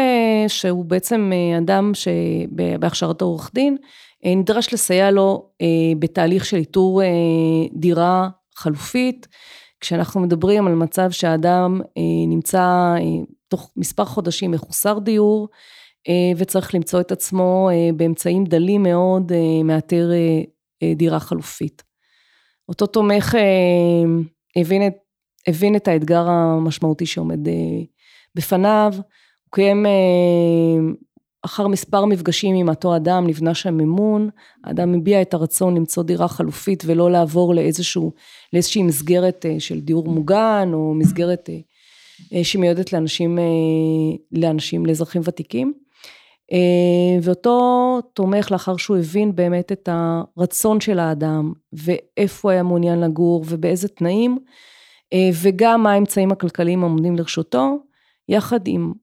שהוא 0.47 0.85
בעצם 0.85 1.31
אדם 1.57 1.91
שבהכשרתו 1.93 3.25
עורך 3.25 3.51
דין, 3.53 3.77
נדרש 4.25 4.73
לסייע 4.73 5.11
לו 5.11 5.49
בתהליך 5.99 6.45
של 6.45 6.57
איתור 6.57 7.01
דירה 7.73 8.29
חלופית, 8.55 9.27
כשאנחנו 9.83 10.21
מדברים 10.21 10.67
על 10.67 10.75
מצב 10.75 11.11
שהאדם 11.11 11.81
נמצא 12.27 12.95
תוך 13.47 13.71
מספר 13.77 14.05
חודשים 14.05 14.51
מחוסר 14.51 14.99
דיור, 14.99 15.47
וצריך 16.37 16.75
למצוא 16.75 17.01
את 17.01 17.11
עצמו 17.11 17.69
באמצעים 17.95 18.43
דלים 18.43 18.83
מאוד, 18.83 19.31
מאתר 19.63 20.09
אה, 20.83 20.93
דירה 20.95 21.19
חלופית. 21.19 21.83
אותו 22.69 22.87
תומך 22.87 23.35
אה, 23.35 24.61
הבין 24.61 24.87
את, 24.87 24.93
הבין 25.47 25.75
את 25.75 25.87
האתגר 25.87 26.29
המשמעותי 26.29 27.05
שעומד 27.05 27.47
אה, 27.47 27.53
בפניו, 28.35 28.93
הוא 28.95 29.51
קיים 29.51 29.85
אחר 31.45 31.67
מספר 31.67 32.05
מפגשים 32.05 32.55
עם 32.55 32.69
אותו 32.69 32.95
אדם, 32.95 33.27
נבנה 33.27 33.53
שם 33.53 33.79
אמון, 33.79 34.29
האדם 34.63 34.93
הביע 34.93 35.21
את 35.21 35.33
הרצון 35.33 35.75
למצוא 35.75 36.03
דירה 36.03 36.27
חלופית 36.27 36.83
ולא 36.85 37.11
לעבור 37.11 37.55
לאיזשהו, 37.55 38.11
לאיזושהי 38.53 38.83
מסגרת 38.83 39.45
של 39.59 39.79
דיור 39.79 40.07
מוגן, 40.07 40.69
או 40.73 40.93
מסגרת 40.93 41.49
שמיועדת 42.43 42.93
לאנשים, 42.93 43.39
לאנשים, 44.31 44.85
לאזרחים 44.85 45.21
ותיקים. 45.25 45.73
אה, 46.51 47.19
ואותו 47.21 47.99
תומך 48.13 48.51
לאחר 48.51 48.77
שהוא 48.77 48.97
הבין 48.97 49.35
באמת 49.35 49.71
את 49.71 49.89
הרצון 49.91 50.81
של 50.81 50.99
האדם 50.99 51.53
ואיפה 51.73 52.47
הוא 52.47 52.51
היה 52.51 52.63
מעוניין 52.63 52.99
לגור 52.99 53.45
ובאיזה 53.47 53.87
תנאים 53.87 54.37
אה, 55.13 55.29
וגם 55.43 55.83
מה 55.83 55.91
האמצעים 55.91 56.31
הכלכליים 56.31 56.83
העומדים 56.83 57.15
לרשותו, 57.15 57.77
יחד 58.29 58.59
עם, 58.65 58.93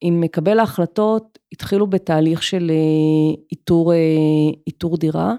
עם 0.00 0.20
מקבל 0.20 0.58
ההחלטות 0.58 1.38
התחילו 1.52 1.86
בתהליך 1.86 2.42
של 2.42 2.70
אה, 2.70 3.42
איתור, 3.52 3.92
איתור 4.66 4.96
דירה. 4.96 5.34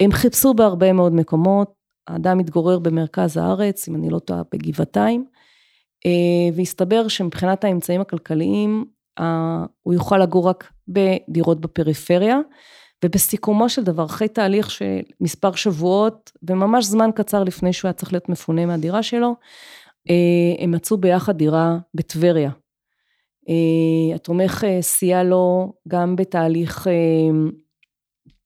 הם 0.00 0.12
חיפשו 0.12 0.54
בהרבה 0.54 0.92
מאוד 0.92 1.12
מקומות, 1.12 1.72
האדם 2.08 2.38
מתגורר 2.38 2.78
במרכז 2.78 3.36
הארץ, 3.36 3.88
אם 3.88 3.94
אני 3.94 4.10
לא 4.10 4.18
טועה, 4.18 4.42
בגבעתיים, 4.52 5.24
והסתבר 6.54 7.08
שמבחינת 7.08 7.64
האמצעים 7.64 8.00
הכלכליים 8.00 8.84
הוא 9.82 9.94
יוכל 9.94 10.18
לגור 10.18 10.48
רק 10.48 10.72
בדירות 10.88 11.60
בפריפריה, 11.60 12.38
ובסיכומו 13.04 13.68
של 13.68 13.84
דבר, 13.84 14.04
אחרי 14.04 14.28
תהליך 14.28 14.70
של 14.70 15.00
מספר 15.20 15.52
שבועות, 15.52 16.32
וממש 16.50 16.84
זמן 16.84 17.10
קצר 17.14 17.44
לפני 17.44 17.72
שהוא 17.72 17.88
היה 17.88 17.92
צריך 17.92 18.12
להיות 18.12 18.28
מפונה 18.28 18.66
מהדירה 18.66 19.02
שלו, 19.02 19.34
אה, 20.10 20.64
הם 20.64 20.70
מצאו 20.70 20.96
ביחד 20.96 21.36
דירה 21.38 21.78
בטבריה. 21.94 22.50
אה, 23.48 24.14
התומך 24.14 24.64
אה, 24.64 24.82
סייע 24.82 25.22
לו 25.22 25.72
גם 25.88 26.16
בתהליך 26.16 26.86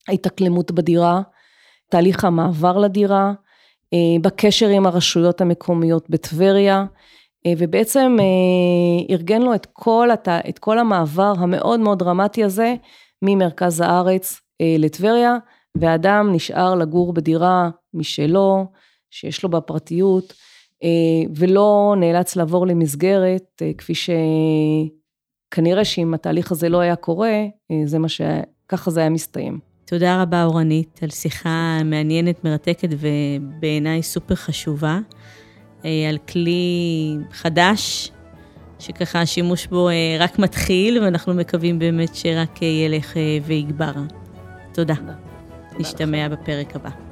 ההתאקלמות 0.09 0.73
בדירה, 0.73 1.23
תהליך 1.91 2.25
המעבר 2.25 2.79
לדירה, 2.79 3.33
בקשר 4.23 4.69
עם 4.69 4.87
הרשויות 4.87 5.41
המקומיות 5.41 6.11
בטבריה, 6.11 6.85
אה, 7.47 7.53
ובעצם 7.59 8.17
אה, 8.21 9.15
ארגן 9.15 9.43
לו 9.43 9.55
את 9.55 9.67
כל, 9.73 10.11
הת... 10.11 10.29
את 10.29 10.59
כל 10.59 10.79
המעבר 10.79 11.33
המאוד 11.39 11.81
מאוד 11.81 11.99
דרמטי 11.99 12.45
הזה 12.45 12.75
ממרכז 13.23 13.81
הארץ 13.81 14.41
אה, 14.61 14.77
לטבריה, 14.79 15.37
ואדם 15.79 16.33
נשאר 16.33 16.75
לגור 16.75 17.13
בדירה 17.13 17.71
משלו, 17.95 18.67
שיש 19.11 19.43
לו 19.43 19.51
בה 19.51 19.61
פרטיות, 19.61 20.35
ולא 21.37 21.95
נאלץ 21.97 22.37
לעבור 22.37 22.67
למסגרת, 22.67 23.63
כפי 23.79 23.93
שכנראה 23.95 25.85
שאם 25.85 26.15
התהליך 26.15 26.53
הזה 26.53 26.69
לא 26.69 26.81
היה 26.81 26.97
קורה, 26.97 27.45
זה 27.85 27.99
מה 27.99 28.09
ש... 28.09 28.21
ככה 28.69 28.91
זה 28.91 29.01
היה 29.01 29.11
מסתיים. 29.11 29.59
תודה 29.85 30.23
רבה, 30.23 30.45
אורנית, 30.45 31.01
על 31.03 31.11
שיחה 31.11 31.79
מעניינת, 31.85 32.45
מרתקת 32.45 32.89
ובעיניי 32.91 34.03
סופר 34.03 34.35
חשובה. 34.35 34.99
אה, 35.85 36.09
על 36.09 36.19
כלי 36.19 37.17
חדש, 37.33 38.11
שככה 38.79 39.21
השימוש 39.21 39.67
בו 39.67 39.89
אה, 39.89 40.17
רק 40.19 40.39
מתחיל, 40.39 41.03
ואנחנו 41.03 41.35
מקווים 41.35 41.79
באמת 41.79 42.15
שרק 42.15 42.63
אה, 42.63 42.69
ילך 42.69 43.17
ויגבר. 43.47 43.93
תודה. 44.73 44.95
תודה. 44.95 45.15
נשתמע 45.79 46.29
בפרק 46.29 46.77
הבא. 46.77 47.04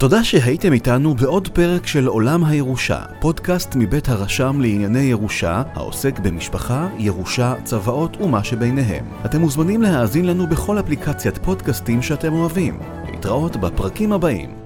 תודה 0.00 0.24
שהייתם 0.24 0.72
איתנו 0.72 1.14
בעוד 1.14 1.48
פרק 1.48 1.86
של 1.86 2.06
עולם 2.06 2.44
הירושה, 2.44 3.02
פודקאסט 3.20 3.76
מבית 3.76 4.08
הרשם 4.08 4.60
לענייני 4.60 5.00
ירושה, 5.00 5.62
העוסק 5.74 6.18
במשפחה, 6.18 6.88
ירושה, 6.98 7.54
צוואות 7.64 8.16
ומה 8.20 8.44
שביניהם. 8.44 9.04
אתם 9.24 9.40
מוזמנים 9.40 9.82
להאזין 9.82 10.26
לנו 10.26 10.46
בכל 10.46 10.80
אפליקציית 10.80 11.38
פודקאסטים 11.38 12.02
שאתם 12.02 12.32
אוהבים. 12.32 12.78
להתראות 13.10 13.56
בפרקים 13.56 14.12
הבאים. 14.12 14.59